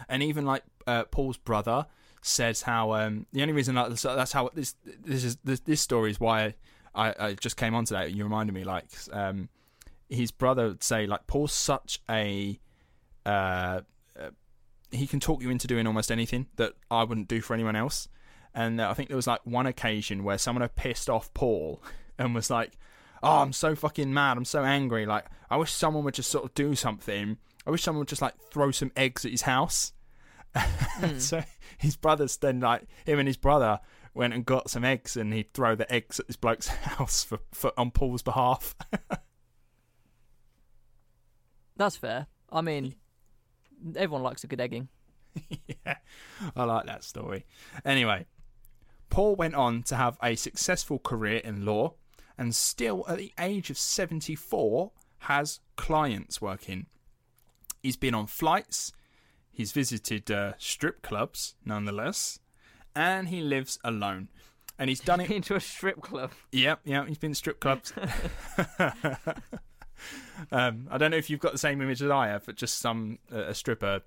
[0.08, 1.88] and even like uh, Paul's brother
[2.22, 6.12] says how um, the only reason so that's how this this is this, this story
[6.12, 6.54] is why
[6.94, 8.10] I, I just came on today.
[8.10, 9.50] You reminded me like um,
[10.12, 12.60] his brother would say like Paul's such a
[13.26, 13.82] uh,
[14.20, 14.30] uh,
[14.92, 18.08] he can talk you into doing almost anything that I wouldn't do for anyone else.
[18.54, 21.82] And uh, I think there was like one occasion where someone had pissed off Paul
[22.20, 22.74] and was like,
[23.24, 24.38] "Oh, I'm so fucking mad.
[24.38, 25.06] I'm so angry.
[25.06, 27.38] Like, I wish someone would just sort of do something.
[27.66, 29.94] I wish someone would just like throw some eggs at his house."
[31.18, 31.42] so
[31.78, 33.80] his brothers then like him and his brother
[34.14, 37.40] went and got some eggs, and he'd throw the eggs at this bloke's house for,
[37.54, 38.76] for on Paul's behalf.
[41.78, 42.28] That's fair.
[42.52, 42.96] I mean,
[43.96, 44.90] everyone likes a good egging.
[45.50, 45.96] yeah,
[46.56, 47.46] I like that story.
[47.86, 48.26] Anyway,
[49.10, 51.96] Paul went on to have a successful career in law
[52.38, 56.88] and still at the age of 74 has clients working.
[57.84, 58.92] He's been on flights,
[59.52, 62.40] he's visited uh, strip clubs nonetheless,
[62.96, 64.30] and he lives alone.
[64.80, 66.32] And he's done it into a strip club.
[66.52, 67.94] Yep, yeah, he's been strip clubs.
[70.52, 72.80] um, I don't know if you've got the same image as I have, but just
[72.80, 74.02] some uh, a stripper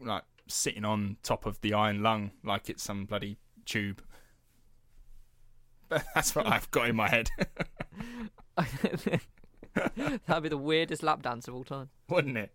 [0.00, 4.02] like sitting on top of the iron lung like it's some bloody tube.
[5.88, 7.30] That's what I've got in my head,
[10.26, 11.90] That'd be the weirdest lap dance of all time.
[12.08, 12.50] wouldn't it?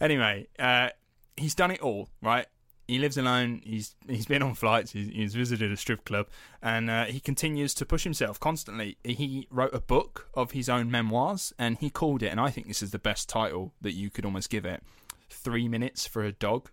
[0.00, 0.88] Anyway, uh,
[1.36, 2.46] he's done it all, right?
[2.88, 3.62] He lives alone.
[3.64, 4.92] He's he's been on flights.
[4.92, 6.28] He's, he's visited a strip club,
[6.60, 8.98] and uh, he continues to push himself constantly.
[9.04, 12.28] He wrote a book of his own memoirs, and he called it.
[12.28, 14.82] And I think this is the best title that you could almost give it:
[15.30, 16.70] Three Minutes for a Dog.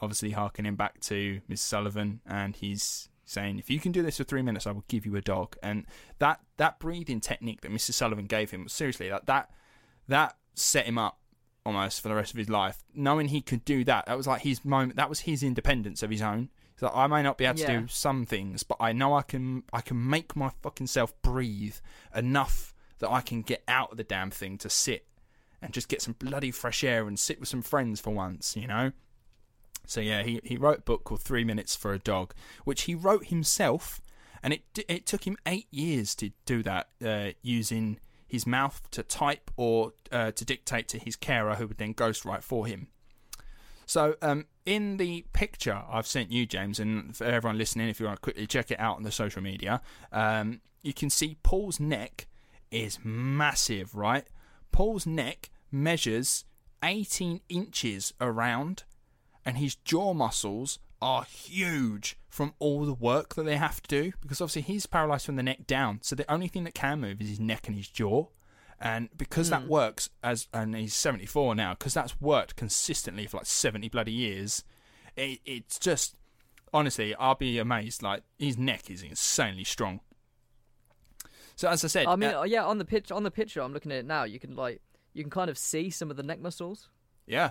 [0.00, 4.24] Obviously, harkening back to Miss Sullivan, and he's saying, "If you can do this for
[4.24, 5.86] three minutes, I will give you a dog." And
[6.18, 7.94] that that breathing technique that Mrs.
[7.94, 9.50] Sullivan gave him, seriously, that that
[10.08, 11.21] that set him up
[11.64, 12.82] almost for the rest of his life.
[12.94, 14.96] Knowing he could do that, that was like his moment.
[14.96, 16.48] That was his independence of his own.
[16.74, 17.80] He's like, I may not be able to Yeah.
[17.80, 19.62] do some things, but I know I can.
[19.72, 21.76] I can make my fucking self breathe
[22.14, 25.06] enough that I can get out of the damn thing to sit
[25.60, 28.56] and just get some bloody fresh air and sit with some friends for once.
[28.56, 28.92] You know.
[29.86, 32.34] So yeah, he, he wrote a book called Three Minutes for a Dog,
[32.64, 34.00] which he wrote himself,
[34.42, 37.98] and it it took him eight years to do that uh, using
[38.32, 42.42] his mouth to type or uh, to dictate to his carer, who would then ghostwrite
[42.42, 42.88] for him.
[43.84, 48.06] So um, in the picture I've sent you, James, and for everyone listening, if you
[48.06, 51.78] want to quickly check it out on the social media, um, you can see Paul's
[51.78, 52.26] neck
[52.70, 54.24] is massive, right?
[54.72, 56.46] Paul's neck measures
[56.82, 58.84] 18 inches around
[59.44, 64.12] and his jaw muscles are huge from all the work that they have to do
[64.22, 65.98] because obviously he's paralyzed from the neck down.
[66.00, 68.28] So the only thing that can move is his neck and his jaw.
[68.80, 73.46] And because that works as and he's 74 now because that's worked consistently for like
[73.46, 74.64] 70 bloody years
[75.14, 76.16] it, it's just
[76.74, 80.00] honestly i'll be amazed like his neck is insanely strong.
[81.54, 83.74] So as i said I mean, uh, yeah, on the pitch, on the picture, I'm
[83.74, 84.24] looking at it now.
[84.24, 84.80] You can like,
[85.12, 86.88] you can kind of see some of the neck muscles.
[87.26, 87.50] yeah.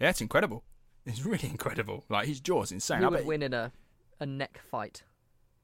[0.00, 0.64] Yeah it's incredible.
[1.04, 2.04] It's really incredible.
[2.08, 3.00] Like his jaw's insane.
[3.00, 3.70] Who I would bet win in a,
[4.20, 5.02] a neck fight?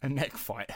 [0.03, 0.70] a neck fight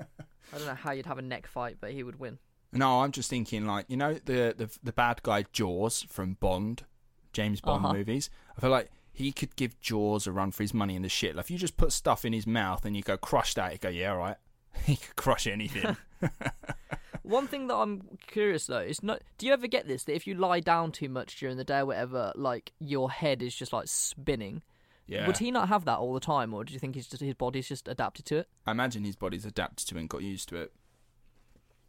[0.00, 2.38] I don't know how you'd have a neck fight, but he would win.
[2.72, 6.84] No, I'm just thinking like you know the the the bad guy Jaws from Bond,
[7.32, 7.94] James Bond Uh-huh.
[7.94, 8.30] movies.
[8.56, 11.36] I feel like he could give Jaws a run for his money in the shit.
[11.36, 13.78] Like if you just put stuff in his mouth and you go crush that, you
[13.78, 14.36] go yeah, all right.
[14.84, 15.96] he could crush anything.
[17.22, 19.22] One thing that I'm curious though is not.
[19.38, 21.78] Do you ever get this that if you lie down too much during the day
[21.78, 24.62] or whatever, like your head is just like spinning?
[25.06, 27.22] Yeah, Would he not have that all the time, or do you think he's just
[27.22, 28.48] his body's just adapted to it?
[28.66, 30.72] I imagine his body's adapted to it and got used to it.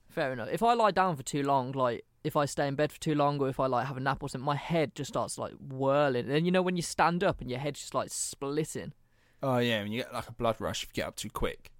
[0.09, 0.49] Fair enough.
[0.51, 3.16] If I lie down for too long, like if I stay in bed for too
[3.16, 5.53] long, or if I like have a nap or something, my head just starts like
[5.59, 6.30] whirling.
[6.30, 8.93] And you know when you stand up and your head's just like splitting.
[9.41, 11.72] Oh yeah, when you get like a blood rush if you get up too quick.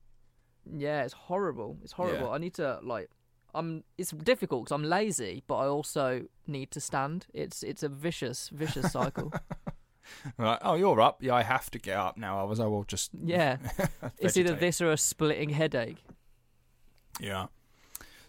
[0.66, 1.78] Yeah, it's horrible.
[1.84, 2.28] It's horrible.
[2.28, 2.34] Yeah.
[2.34, 3.10] I need to like.
[3.56, 3.84] I'm.
[3.98, 7.28] It's difficult because I'm lazy, but I also need to stand.
[7.34, 9.32] It's it's a vicious vicious cycle.
[10.38, 11.22] Like, oh, you're up.
[11.22, 12.40] Yeah, I have to get up now.
[12.40, 13.12] I was, I will just.
[13.24, 13.58] Yeah.
[14.20, 16.04] it's either this or a splitting headache.
[17.20, 17.48] Yeah.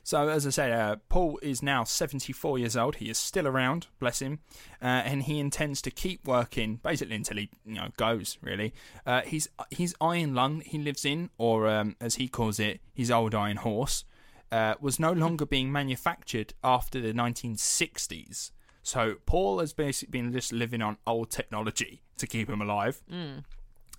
[0.07, 2.97] So as I said, uh, Paul is now 74 years old.
[2.97, 4.41] He is still around, bless him,
[4.83, 8.37] uh, and he intends to keep working basically until he you know goes.
[8.43, 8.75] Really,
[9.07, 12.81] uh, his his iron lung that he lives in, or um, as he calls it,
[12.93, 14.05] his old iron horse,
[14.53, 18.51] uh, was no longer being manufactured after the 1960s.
[18.85, 23.03] So Paul has basically been just living on old technology to keep him alive.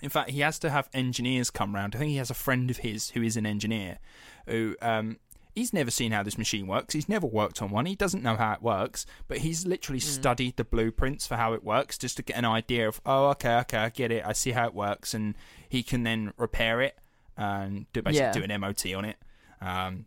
[0.02, 1.96] In fact, he has to have engineers come round.
[1.96, 3.98] I think he has a friend of his who is an engineer,
[4.46, 5.18] who um,
[5.56, 6.94] he's never seen how this machine works.
[6.94, 7.88] He's never worked on one.
[7.88, 11.64] He doesn't know how it works, but he's literally studied the blueprints for how it
[11.64, 14.24] works just to get an idea of, oh, okay, okay, I get it.
[14.26, 15.34] I see how it works, and
[15.68, 16.98] he can then repair it
[17.36, 18.32] and do basically Yeah.
[18.34, 19.18] do an MOT on it.
[19.62, 20.06] Um,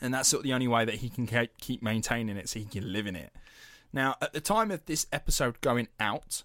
[0.00, 1.26] and that's sort of the only way that he can
[1.58, 3.32] keep maintaining it, so he can live in it.
[3.92, 6.42] Now, at the time of this episode going out,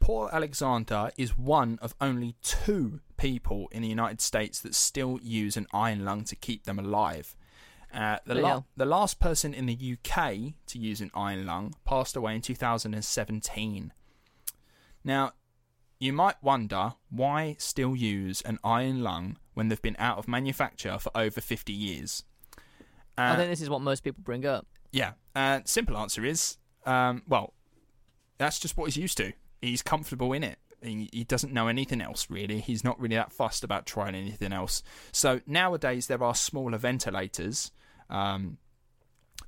[0.00, 5.56] Paul Alexander is one of only two people in the United States that still use
[5.56, 7.36] an iron lung to keep them alive.
[7.92, 12.16] Uh, the, la- the last person in the UK to use an iron lung passed
[12.16, 13.92] away in 2017.
[15.04, 15.32] Now,
[15.98, 20.98] you might wonder why still use an iron lung when they've been out of manufacture
[20.98, 22.24] for over 50 years.
[23.16, 24.66] I Uh, think this is what most people bring up.
[24.92, 25.12] yeah.
[25.34, 26.56] Uh, simple answer is,
[26.88, 27.52] um, well,
[28.38, 29.32] that's just what he's used to.
[29.60, 30.58] He's comfortable in it.
[30.82, 32.60] He, he doesn't know anything else really.
[32.60, 34.82] He's not really that fussed about trying anything else.
[35.12, 37.72] So nowadays there are smaller ventilators.
[38.08, 38.58] Um,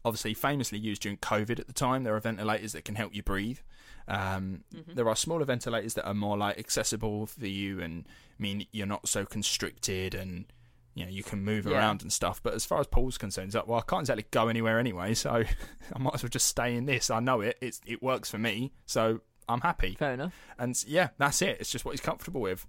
[0.04, 2.04] obviously, famously used during COVID at the time.
[2.04, 3.60] There are ventilators that can help you breathe.
[4.08, 4.64] Um,
[4.94, 8.06] There are smaller ventilators that are more like accessible for you and
[8.38, 10.46] mean you're not so constricted and
[10.94, 11.78] you know you can move Yeah.
[11.78, 12.42] around and stuff.
[12.42, 15.30] But as far as Paul's concerned, like, well, I can't exactly go anywhere anyway, so
[15.94, 17.10] I might as well just stay in this.
[17.10, 17.56] I know it.
[17.60, 19.94] It's it works for me, so I'm happy.
[19.98, 20.34] Fair enough.
[20.58, 21.58] And yeah, that's it.
[21.60, 22.66] It's just what he's comfortable with.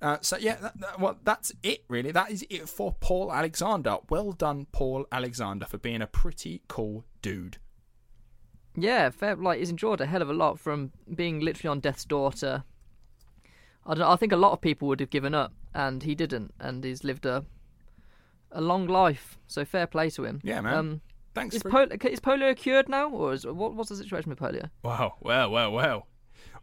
[0.00, 2.12] Uh, so yeah, that, that, well, that's it really.
[2.12, 3.96] That is it for Paul Alexander.
[4.08, 7.58] Well done, Paul Alexander, for being a pretty cool dude.
[8.76, 9.34] Yeah, fair.
[9.34, 12.62] Like he's enjoyed a hell of a lot from being literally on death's door to.
[13.84, 14.00] I don't.
[14.00, 16.84] know, I think a lot of people would have given up, and he didn't, and
[16.84, 17.44] he's lived a
[18.52, 19.38] a long life.
[19.46, 20.40] So fair play to him.
[20.42, 20.74] Yeah, man.
[20.74, 21.00] Um,
[21.34, 24.38] Thanks is, for pol- is polio cured now, or is what, what's the situation with
[24.38, 24.70] polio?
[24.82, 26.06] Wow, well, well, well.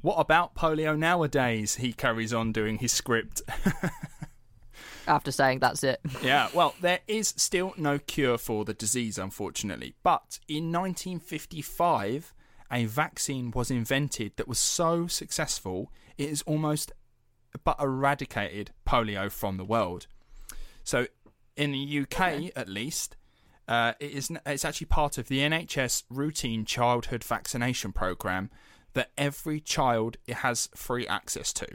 [0.01, 1.75] What about polio nowadays?
[1.75, 3.41] He carries on doing his script.
[5.07, 5.99] After saying that's it.
[6.21, 9.95] yeah, well, there is still no cure for the disease, unfortunately.
[10.03, 12.33] But in 1955,
[12.71, 16.91] a vaccine was invented that was so successful it has almost
[17.63, 20.07] but eradicated polio from the world.
[20.83, 21.07] So,
[21.55, 23.15] in the UK, at least,
[23.67, 28.49] uh, it is it's actually part of the NHS routine childhood vaccination program
[28.93, 31.67] that every child has free access to.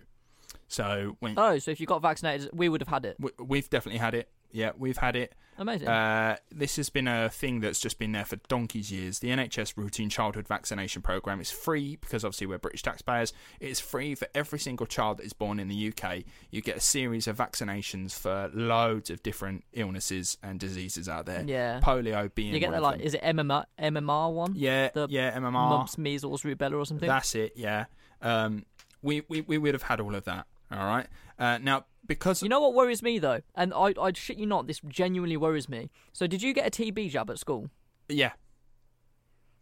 [0.69, 3.17] So when Oh, so if you got vaccinated, we would have had it.
[3.19, 4.31] we, we've definitely had it.
[4.53, 5.35] Yeah, we've had it.
[5.61, 5.89] Amazing.
[5.89, 9.19] Uh, this has been a thing that's just been there for donkey's years.
[9.19, 13.35] The NHS routine childhood vaccination program is free because obviously we're British taxpayers.
[13.61, 16.23] It is free for every single child that is born in the UK.
[16.51, 21.45] You get a series of vaccinations for loads of different illnesses and diseases out there.
[21.47, 21.81] Yeah.
[21.83, 24.55] polio being you get that of like is it MMR MMR one?
[24.57, 25.53] Yeah, the yeah, MMR.
[25.53, 27.07] mumps, measles, rubella, or something.
[27.07, 27.53] That's it.
[27.57, 27.85] Yeah.
[28.23, 28.65] Um,
[29.03, 30.47] we, we we would have had all of that.
[30.71, 31.07] All right.
[31.39, 34.67] Uh, now because You know what worries me though, and I I shit you not,
[34.67, 35.91] this genuinely worries me.
[36.13, 37.71] So did you get a TB jab at school?
[38.09, 38.33] yeah,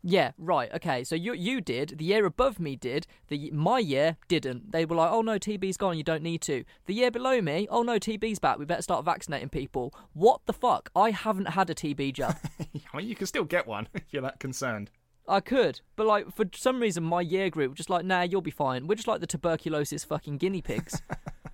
[0.03, 0.73] Yeah, right.
[0.73, 1.99] Okay, so you you did.
[1.99, 3.07] The year above me did.
[3.29, 4.71] The my year didn't.
[4.73, 5.97] They were like, "Oh no, TB's gone.
[5.99, 8.59] You don't need to." The year below me, "Oh no, TB's back.
[8.59, 10.91] We better start vaccinating people." What the fuck?
[10.95, 12.37] I haven't had a TB jab.
[12.93, 14.91] I mean you can still get one if you're that concerned.
[15.29, 18.41] I could, but like for some reason, my year group were just like, "Nah, you'll
[18.41, 21.03] be fine." We're just like the tuberculosis fucking guinea pigs.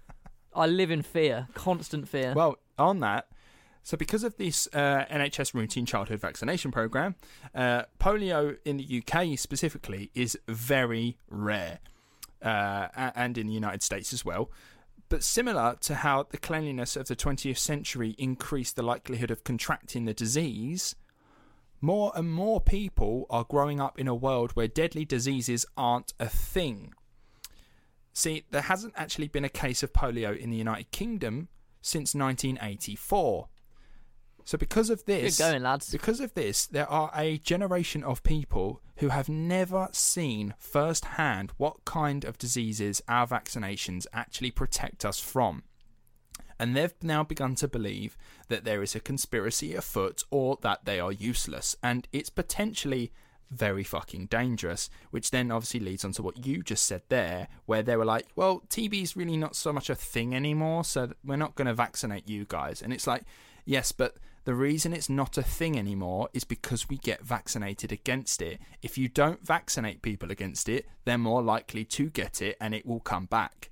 [0.54, 2.32] I live in fear, constant fear.
[2.34, 3.26] Well, on that,
[3.84, 7.16] so because of this uh, NHS routine childhood vaccination program,
[7.54, 11.80] uh, polio in the UK specifically is very rare,
[12.40, 14.50] uh, and in the United States as well.
[15.10, 20.06] But similar to how the cleanliness of the 20th century increased the likelihood of contracting
[20.06, 20.96] the disease,
[21.80, 26.28] more and more people are growing up in a world where deadly diseases aren't a
[26.28, 26.94] thing.
[28.12, 31.48] See, there hasn't actually been a case of polio in the United Kingdom
[31.82, 33.48] since 1984.
[34.44, 35.90] So because of this, Good going, lads.
[35.90, 41.84] because of this, there are a generation of people who have never seen firsthand what
[41.84, 45.62] kind of diseases our vaccinations actually protect us from.
[46.58, 48.16] And they've now begun to believe
[48.48, 51.76] that there is a conspiracy afoot or that they are useless.
[51.82, 53.12] And it's potentially
[53.50, 57.82] very fucking dangerous, which then obviously leads on to what you just said there, where
[57.82, 61.36] they were like, well, TB is really not so much a thing anymore, so we're
[61.36, 62.82] not going to vaccinate you guys.
[62.82, 63.24] And it's like,
[63.64, 68.42] yes, but the reason it's not a thing anymore is because we get vaccinated against
[68.42, 68.60] it.
[68.82, 72.84] If you don't vaccinate people against it, they're more likely to get it and it
[72.84, 73.70] will come back.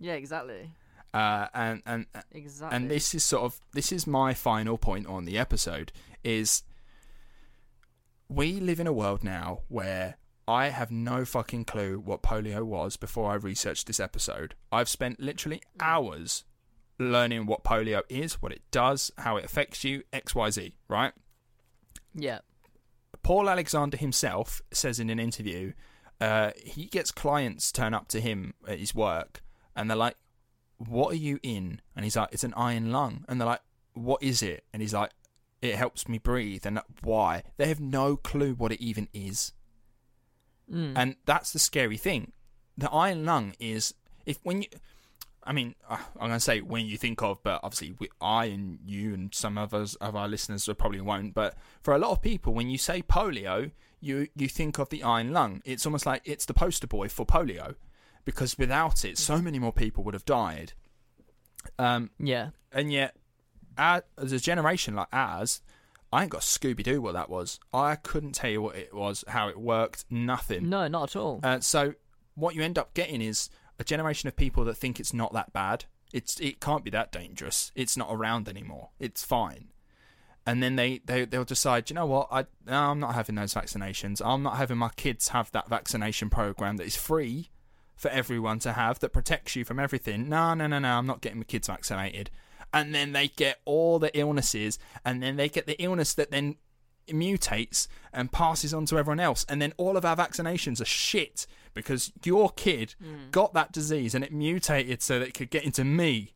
[0.00, 0.72] Yeah, exactly.
[1.14, 2.76] Uh, and and Exactly.
[2.76, 5.90] and this is sort of this is my final point on the episode
[6.22, 6.62] is
[8.28, 10.16] we live in a world now where
[10.48, 14.54] I have no fucking clue what polio was before I researched this episode.
[14.70, 16.44] I've spent literally hours
[16.98, 21.12] learning what polio is, what it does, how it affects you, XYZ, right?
[22.14, 22.40] Yeah.
[23.22, 25.72] Paul Alexander himself says in an interview,
[26.20, 29.42] uh, he gets clients turn up to him at his work
[29.74, 30.16] and they're like,
[30.78, 31.80] What are you in?
[31.94, 33.24] And he's like, It's an iron lung.
[33.28, 33.62] And they're like,
[33.94, 34.64] What is it?
[34.72, 35.12] And he's like,
[35.62, 36.66] It helps me breathe.
[36.66, 37.42] And why?
[37.56, 39.52] They have no clue what it even is.
[40.72, 40.92] Mm.
[40.96, 42.32] And that's the scary thing.
[42.76, 43.94] The iron lung is
[44.26, 44.68] if when you,
[45.44, 48.46] I mean, uh, I'm going to say when you think of, but obviously we, I
[48.46, 51.34] and you and some of us of our listeners probably won't.
[51.34, 53.70] But for a lot of people, when you say polio,
[54.00, 55.62] you you think of the iron lung.
[55.64, 57.76] It's almost like it's the poster boy for polio,
[58.26, 60.74] because without it, so many more people would have died.
[61.78, 62.50] Um, Yeah.
[62.72, 63.16] and yet,
[63.78, 65.62] as a generation like ours,
[66.12, 67.58] I ain't got Scooby Doo what that was.
[67.72, 70.68] I couldn't tell you what it was, how it worked, nothing.
[70.68, 71.40] No, not at all.
[71.42, 71.94] Uh, so
[72.34, 73.48] what you end up getting is
[73.78, 75.84] a generation of people that think it's not that bad.
[76.12, 77.72] It's it can't be that dangerous.
[77.74, 78.90] It's not around anymore.
[78.98, 79.68] It's fine.
[80.46, 83.52] And then they, they they'll decide, you know what, I no, I'm not having those
[83.54, 84.22] vaccinations.
[84.24, 87.50] I'm not having my kids have that vaccination program that is free
[87.96, 90.28] for everyone to have that protects you from everything.
[90.28, 92.30] No, no, no, no, I'm not getting my kids vaccinated.
[92.72, 96.56] And then they get all the illnesses, and then they get the illness that then
[97.08, 99.44] mutates and passes on to everyone else.
[99.48, 103.30] And then all of our vaccinations are shit because your kid hmm.
[103.30, 106.34] got that disease and it mutated so that it could get into me.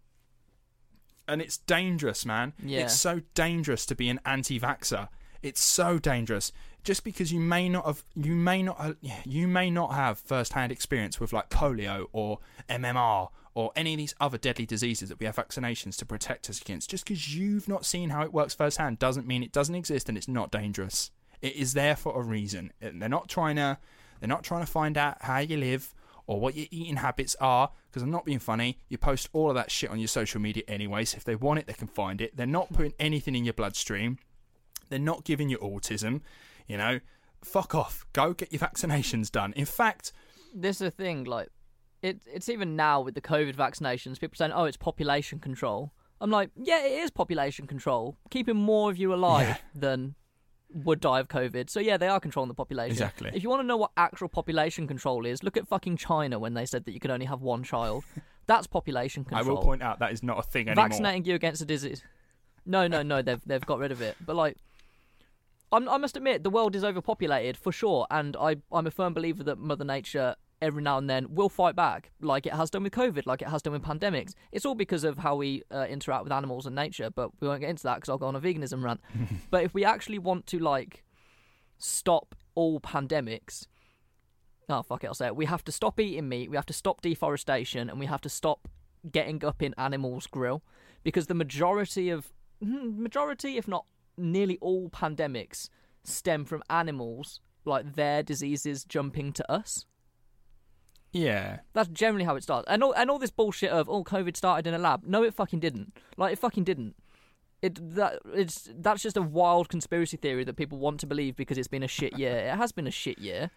[1.26, 2.52] And it's dangerous, man.
[2.62, 2.80] Yeah.
[2.80, 5.08] It's so dangerous to be an anti-vaxxer.
[5.42, 6.52] It's so dangerous.
[6.82, 11.20] Just because you may not have, you may not, you may not have first-hand experience
[11.20, 15.36] with like polio or MMR or any of these other deadly diseases that we have
[15.36, 16.90] vaccinations to protect us against.
[16.90, 20.16] Just because you've not seen how it works firsthand doesn't mean it doesn't exist and
[20.16, 21.10] it's not dangerous.
[21.42, 22.72] It is there for a reason.
[22.80, 23.78] They're not trying to,
[24.20, 25.94] they're not trying to find out how you live
[26.26, 27.70] or what your eating habits are.
[27.90, 28.78] Because I'm not being funny.
[28.88, 31.04] You post all of that shit on your social media anyway.
[31.04, 32.36] So if they want it, they can find it.
[32.36, 34.18] They're not putting anything in your bloodstream.
[34.90, 36.20] They're not giving you autism.
[36.70, 37.00] You know,
[37.42, 38.06] fuck off.
[38.12, 39.52] Go get your vaccinations done.
[39.56, 40.12] In fact,
[40.54, 41.48] this is the thing, like
[42.02, 45.92] it it's even now with the COVID vaccinations, people saying, Oh, it's population control.
[46.20, 48.16] I'm like, Yeah, it is population control.
[48.30, 49.56] Keeping more of you alive Yeah.
[49.74, 50.14] than
[50.72, 51.68] would die of COVID.
[51.68, 52.92] So yeah, they are controlling the population.
[52.92, 53.30] Exactly.
[53.34, 56.54] If you want to know what actual population control is, look at fucking China when
[56.54, 58.04] they said that you could only have one child.
[58.46, 59.44] That's population control.
[59.44, 60.88] I will point out that is not a thing anymore.
[60.88, 62.02] vaccinating you against a disease.
[62.64, 63.22] No, no, no.
[63.22, 64.16] They've they've got rid of it.
[64.24, 64.56] But like,
[65.72, 69.14] I'm, I must admit, the world is overpopulated for sure, and I I'm a firm
[69.14, 72.82] believer that Mother Nature every now and then will fight back, like it has done
[72.82, 74.34] with COVID, like it has done with pandemics.
[74.52, 77.10] It's all because of how we uh, interact with animals and nature.
[77.10, 79.00] But we won't get into that because I'll go on a veganism rant.
[79.50, 81.04] but if we actually want to like
[81.78, 83.66] stop all pandemics.
[84.68, 85.36] Oh fuck it, I'll say it.
[85.36, 86.50] We have to stop eating meat.
[86.50, 88.68] We have to stop deforestation, and we have to stop
[89.10, 90.62] getting up in animals' grill,
[91.02, 93.86] because the majority of majority, if not
[94.20, 95.68] nearly all pandemics,
[96.04, 99.86] stem from animals, like their diseases jumping to us.
[101.12, 101.58] Yeah.
[101.72, 102.66] That's generally how it starts.
[102.68, 105.04] And all and all this bullshit of oh COVID started in a lab.
[105.04, 105.96] No, it fucking didn't.
[106.16, 106.94] Like it fucking didn't.
[107.62, 111.58] It that it's that's just a wild conspiracy theory that people want to believe because
[111.58, 112.36] it's been a shit year.
[112.36, 113.50] It has been a shit year.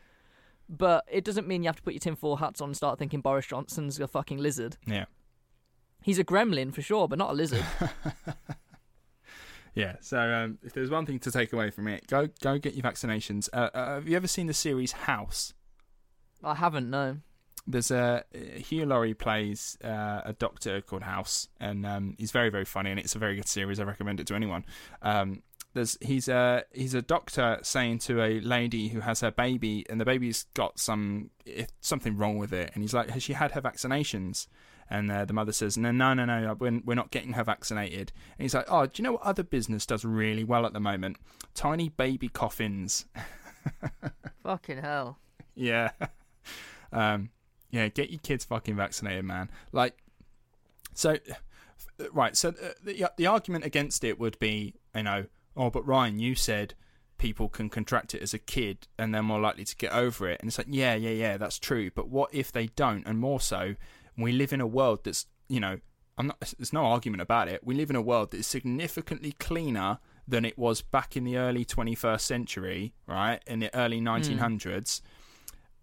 [0.70, 3.22] But it doesn't mean you have to put your tinfoil hats on and start thinking
[3.22, 4.78] Boris Johnson's a fucking lizard.
[4.88, 5.06] Yeah.
[6.02, 7.66] He's a gremlin for sure, but not a lizard.
[9.76, 9.96] Yeah.
[10.02, 12.84] So um, if there's one thing to take away from it, go go get your
[12.84, 13.50] vaccinations.
[13.52, 15.54] Uh, uh, have you ever seen the series House?
[16.44, 17.18] I haven't, no.
[17.66, 22.66] There's a Hugh Laurie plays uh, a doctor called House, and um, he's very very
[22.66, 23.80] funny, and it's a very good series.
[23.80, 24.66] I recommend it to anyone.
[25.02, 25.44] Um,
[25.74, 30.00] there's he's a he's a doctor saying to a lady who has her baby, and
[30.00, 33.52] the baby's got some if, something wrong with it, and he's like, has she had
[33.54, 34.48] her vaccinations?
[34.90, 38.12] And uh, the mother says, no, no, no, no, we're, we're not getting her vaccinated.
[38.38, 40.80] And he's like, oh, do you know what other business does really well at the
[40.80, 41.18] moment?
[41.54, 43.06] Tiny baby coffins.
[44.44, 45.18] Fucking hell.
[45.56, 45.92] Yeah.
[46.92, 47.30] um,
[47.72, 49.50] yeah, get your kids fucking vaccinated, man.
[49.72, 49.98] Like,
[50.94, 51.18] so,
[52.12, 52.38] right.
[52.38, 55.26] So uh, the the argument against it would be, you know,
[55.58, 56.76] oh, but Ryan, you said
[57.18, 60.40] people can contract it as a kid and they're more likely to get over it.
[60.42, 61.90] And it's like, yeah, yeah, yeah, that's true.
[61.90, 63.08] But what if they don't?
[63.08, 63.76] And more so,
[64.18, 65.80] we live in a world that's, you know,
[66.18, 67.62] I'm not, there's no argument about it.
[67.64, 71.38] We live in a world that is significantly cleaner than it was back in the
[71.38, 73.42] early 21st century, right?
[73.48, 75.02] In the early 1900s.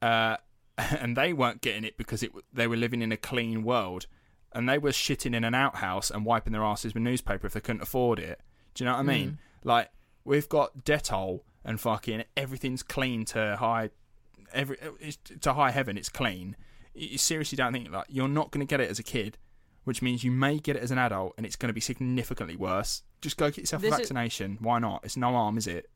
[0.01, 0.37] Uh,
[0.79, 4.07] and they weren't getting it because it, they were living in a clean world.
[4.53, 7.61] And they were shitting in an outhouse and wiping their asses with newspaper if they
[7.61, 8.41] couldn't afford it.
[8.75, 9.39] Do you know what I mean?
[9.63, 9.91] Like,
[10.25, 13.91] we've got Dettol and fucking everything's clean to high,
[14.53, 15.97] every it's, to high heaven.
[15.97, 16.57] It's clean.
[16.95, 19.39] You seriously don't think like you're not going to get it as a kid,
[19.85, 22.57] which means you may get it as an adult and it's going to be significantly
[22.57, 23.03] worse.
[23.21, 24.59] Just go get yourself a This is- vaccination.
[24.61, 25.01] Why not?
[25.05, 25.89] It's no harm, is it?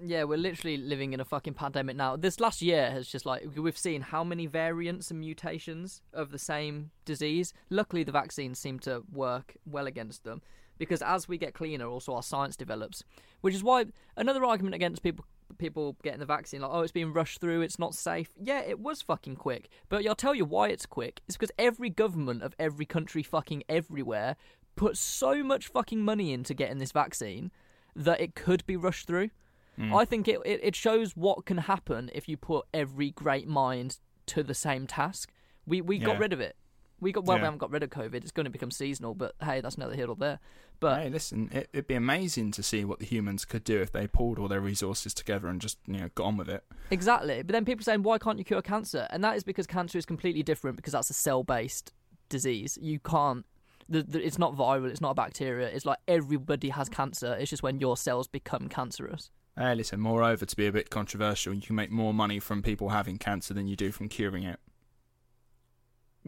[0.00, 2.14] Yeah, we're literally living in a fucking pandemic now.
[2.14, 6.38] This last year has just like we've seen how many variants and mutations of the
[6.38, 7.52] same disease.
[7.68, 10.40] Luckily, the vaccines seem to work well against them
[10.78, 13.02] because as we get cleaner, also our science develops.
[13.40, 15.24] Which is why another argument against people
[15.58, 18.30] people getting the vaccine, like oh, it's being rushed through, it's not safe.
[18.40, 21.20] Yeah, it was fucking quick, but I'll tell you why it's quick.
[21.26, 24.36] It's because every government of every country, fucking everywhere,
[24.76, 27.50] put so much fucking money into getting this vaccine
[27.94, 29.30] that it could be rushed through.
[29.78, 29.94] Mm.
[29.94, 33.98] I think it, it it shows what can happen if you put every great mind
[34.26, 35.30] to the same task.
[35.66, 36.56] We we got rid of it.
[37.00, 37.42] We got well, Yeah.
[37.42, 38.14] we haven't got rid of COVID.
[38.16, 40.40] It's going to become seasonal, but hey, that's neither here nor there.
[40.80, 43.90] But hey, listen, it, it'd be amazing to see what the humans could do if
[43.92, 46.64] they pulled all their resources together and just you know got on with it.
[46.90, 47.42] Exactly.
[47.42, 49.06] But then people saying, why can't you cure cancer?
[49.10, 51.92] And that is because cancer is completely different because that's a cell based
[52.28, 52.78] disease.
[52.80, 53.44] You can't.
[53.88, 54.90] The, the, it's not viral.
[54.90, 55.68] It's not a bacteria.
[55.68, 57.34] It's like everybody has cancer.
[57.34, 59.30] It's just when your cells become cancerous.
[59.56, 62.90] Hey, listen, moreover, to be a bit controversial, you can make more money from people
[62.90, 64.60] having cancer than you do from curing it.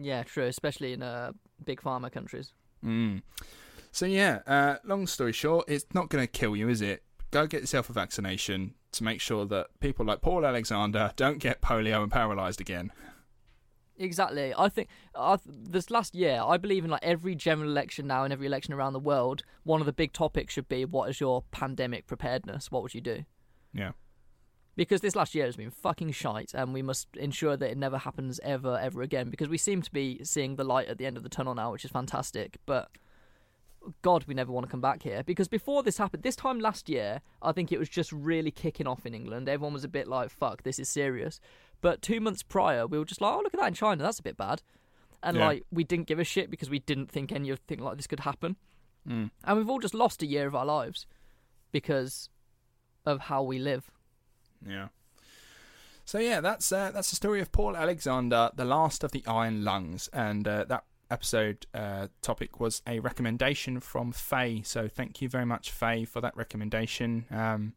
[0.01, 0.45] Yeah, true.
[0.45, 1.31] Especially in uh,
[1.63, 2.53] big pharma countries.
[2.83, 3.21] Mm.
[3.91, 7.03] So, yeah, uh, long story short, it's not going to kill you, is it?
[7.31, 11.61] Go get yourself a vaccination to make sure that people like Paul Alexander don't get
[11.61, 12.91] polio and paralysed again.
[13.97, 14.53] Exactly.
[14.57, 18.33] I think I, this last year, I believe in like every general election now and
[18.33, 19.43] every election around the world.
[19.63, 22.71] One of the big topics should be what is your pandemic preparedness?
[22.71, 23.25] What would you do?
[23.73, 23.91] Yeah.
[24.75, 27.97] Because this last year has been fucking shite and we must ensure that it never
[27.97, 29.29] happens ever ever again.
[29.29, 31.71] Because we seem to be seeing the light at the end of the tunnel now
[31.71, 32.89] which is fantastic but
[34.03, 35.23] god we never want to come back here.
[35.23, 38.87] Because before this happened this time last year i think it was just really kicking
[38.87, 39.49] off in england.
[39.49, 41.39] Everyone was a bit like fuck this is serious.
[41.81, 44.03] But 2 months prior we were just like oh look at that in china.
[44.03, 44.61] That's a bit bad.
[45.23, 45.47] And Yeah.
[45.47, 48.55] like we didn't give a shit because we didn't think anything like this could happen.
[49.09, 49.31] Mm.
[49.43, 51.07] and we've all just lost a year of our lives
[51.71, 52.29] because
[53.03, 53.89] of how we live
[54.67, 54.87] Yeah.
[56.05, 59.63] So yeah, that's uh, that's the story of Paul Alexander, the last of the Iron
[59.63, 64.61] Lungs, and uh, that episode uh, topic was a recommendation from Faye.
[64.63, 67.25] So thank you very much, Faye, for that recommendation.
[67.31, 67.73] Um,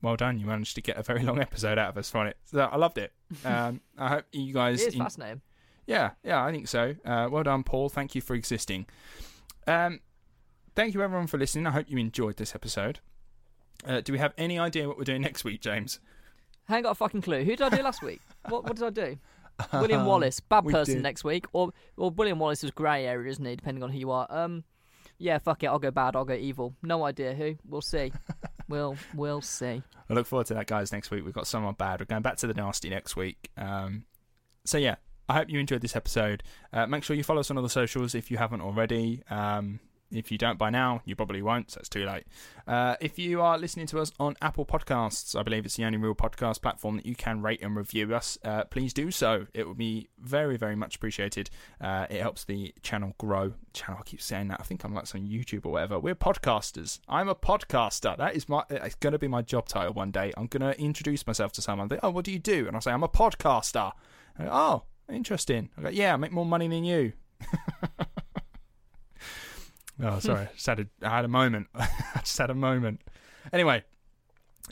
[0.00, 2.36] well done, you managed to get a very long episode out of us from it.
[2.44, 3.12] So I loved it.
[3.44, 4.80] Um, I hope you guys.
[4.80, 5.42] it is en- fascinating
[5.88, 6.94] yeah, yeah, I think so.
[7.02, 7.88] Uh, well done, Paul.
[7.88, 8.86] Thank you for existing.
[9.66, 10.00] Um,
[10.76, 11.66] thank you, everyone, for listening.
[11.66, 13.00] I hope you enjoyed this episode.
[13.86, 15.98] Uh, do we have any idea what we're doing next week, James?
[16.68, 17.44] I ain't got a fucking clue.
[17.44, 18.20] Who did I do last week?
[18.48, 19.18] What what did I do?
[19.72, 21.02] William Wallace, bad we person did.
[21.02, 23.56] next week, or or William Wallace is grey area, isn't he?
[23.56, 24.26] Depending on who you are.
[24.30, 24.64] Um,
[25.18, 25.66] yeah, fuck it.
[25.66, 26.14] I'll go bad.
[26.14, 26.74] I'll go evil.
[26.82, 27.56] No idea who.
[27.68, 28.12] We'll see.
[28.68, 29.82] we'll we'll see.
[30.08, 30.92] I look forward to that, guys.
[30.92, 32.00] Next week we've got someone bad.
[32.00, 33.50] We're going back to the nasty next week.
[33.56, 34.04] Um,
[34.64, 34.96] so yeah,
[35.28, 36.42] I hope you enjoyed this episode.
[36.72, 39.22] Uh, make sure you follow us on all the socials if you haven't already.
[39.28, 42.24] Um, if you don't by now, you probably won't, so it's too late.
[42.66, 45.98] Uh, if you are listening to us on Apple Podcasts, I believe it's the only
[45.98, 48.38] real podcast platform that you can rate and review us.
[48.44, 49.46] Uh, please do so.
[49.52, 51.50] It would be very, very much appreciated.
[51.80, 53.52] Uh, it helps the channel grow.
[53.72, 54.60] Channel, I keep saying that.
[54.60, 55.98] I think I'm like some YouTube or whatever.
[55.98, 57.00] We're podcasters.
[57.08, 58.16] I'm a podcaster.
[58.16, 58.64] That is my.
[58.70, 60.32] It's going to be my job title one day.
[60.36, 61.88] I'm going to introduce myself to someone.
[61.88, 62.66] They, oh, what do you do?
[62.66, 63.92] And I'll say I'm a podcaster.
[64.38, 64.82] Go, oh,
[65.12, 65.70] interesting.
[65.76, 67.12] I go, yeah, I make more money than you.
[70.02, 70.42] Oh, sorry.
[70.42, 71.68] I just had a, I had a moment.
[71.74, 71.88] I
[72.20, 73.00] just had a moment.
[73.52, 73.82] Anyway,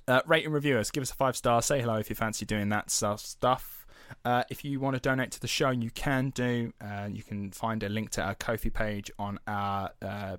[0.07, 0.91] uh, rate and review us.
[0.91, 1.63] Give us a five star.
[1.63, 3.21] Say hello if you fancy doing that stuff.
[3.21, 3.87] stuff.
[4.25, 6.73] Uh, if you want to donate to the show, you can do.
[6.81, 10.37] Uh, you can find a link to our Ko-fi page on our uh,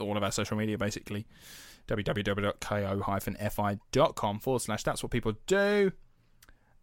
[0.00, 1.26] all of our social media, basically.
[1.88, 5.92] www.ko-fi.com forward slash that's what people do.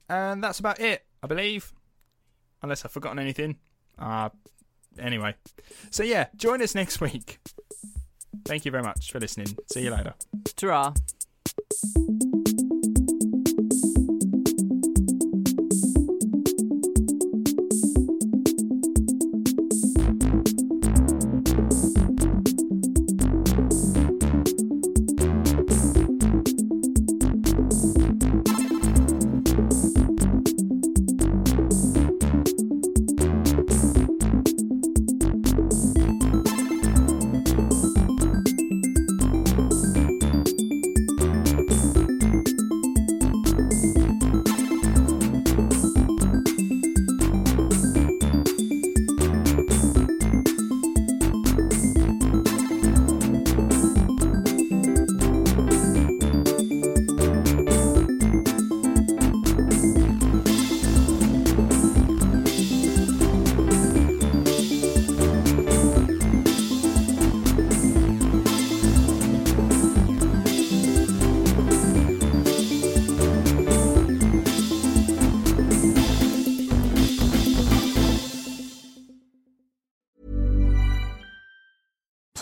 [0.09, 1.73] And that's about it, I believe.
[2.61, 3.57] Unless I've forgotten anything.
[3.97, 4.29] Uh,
[4.99, 5.35] anyway.
[5.91, 7.39] So yeah, join us next week.
[8.45, 9.55] Thank you very much for listening.
[9.71, 10.13] See you later.
[10.55, 10.93] Ta-ra.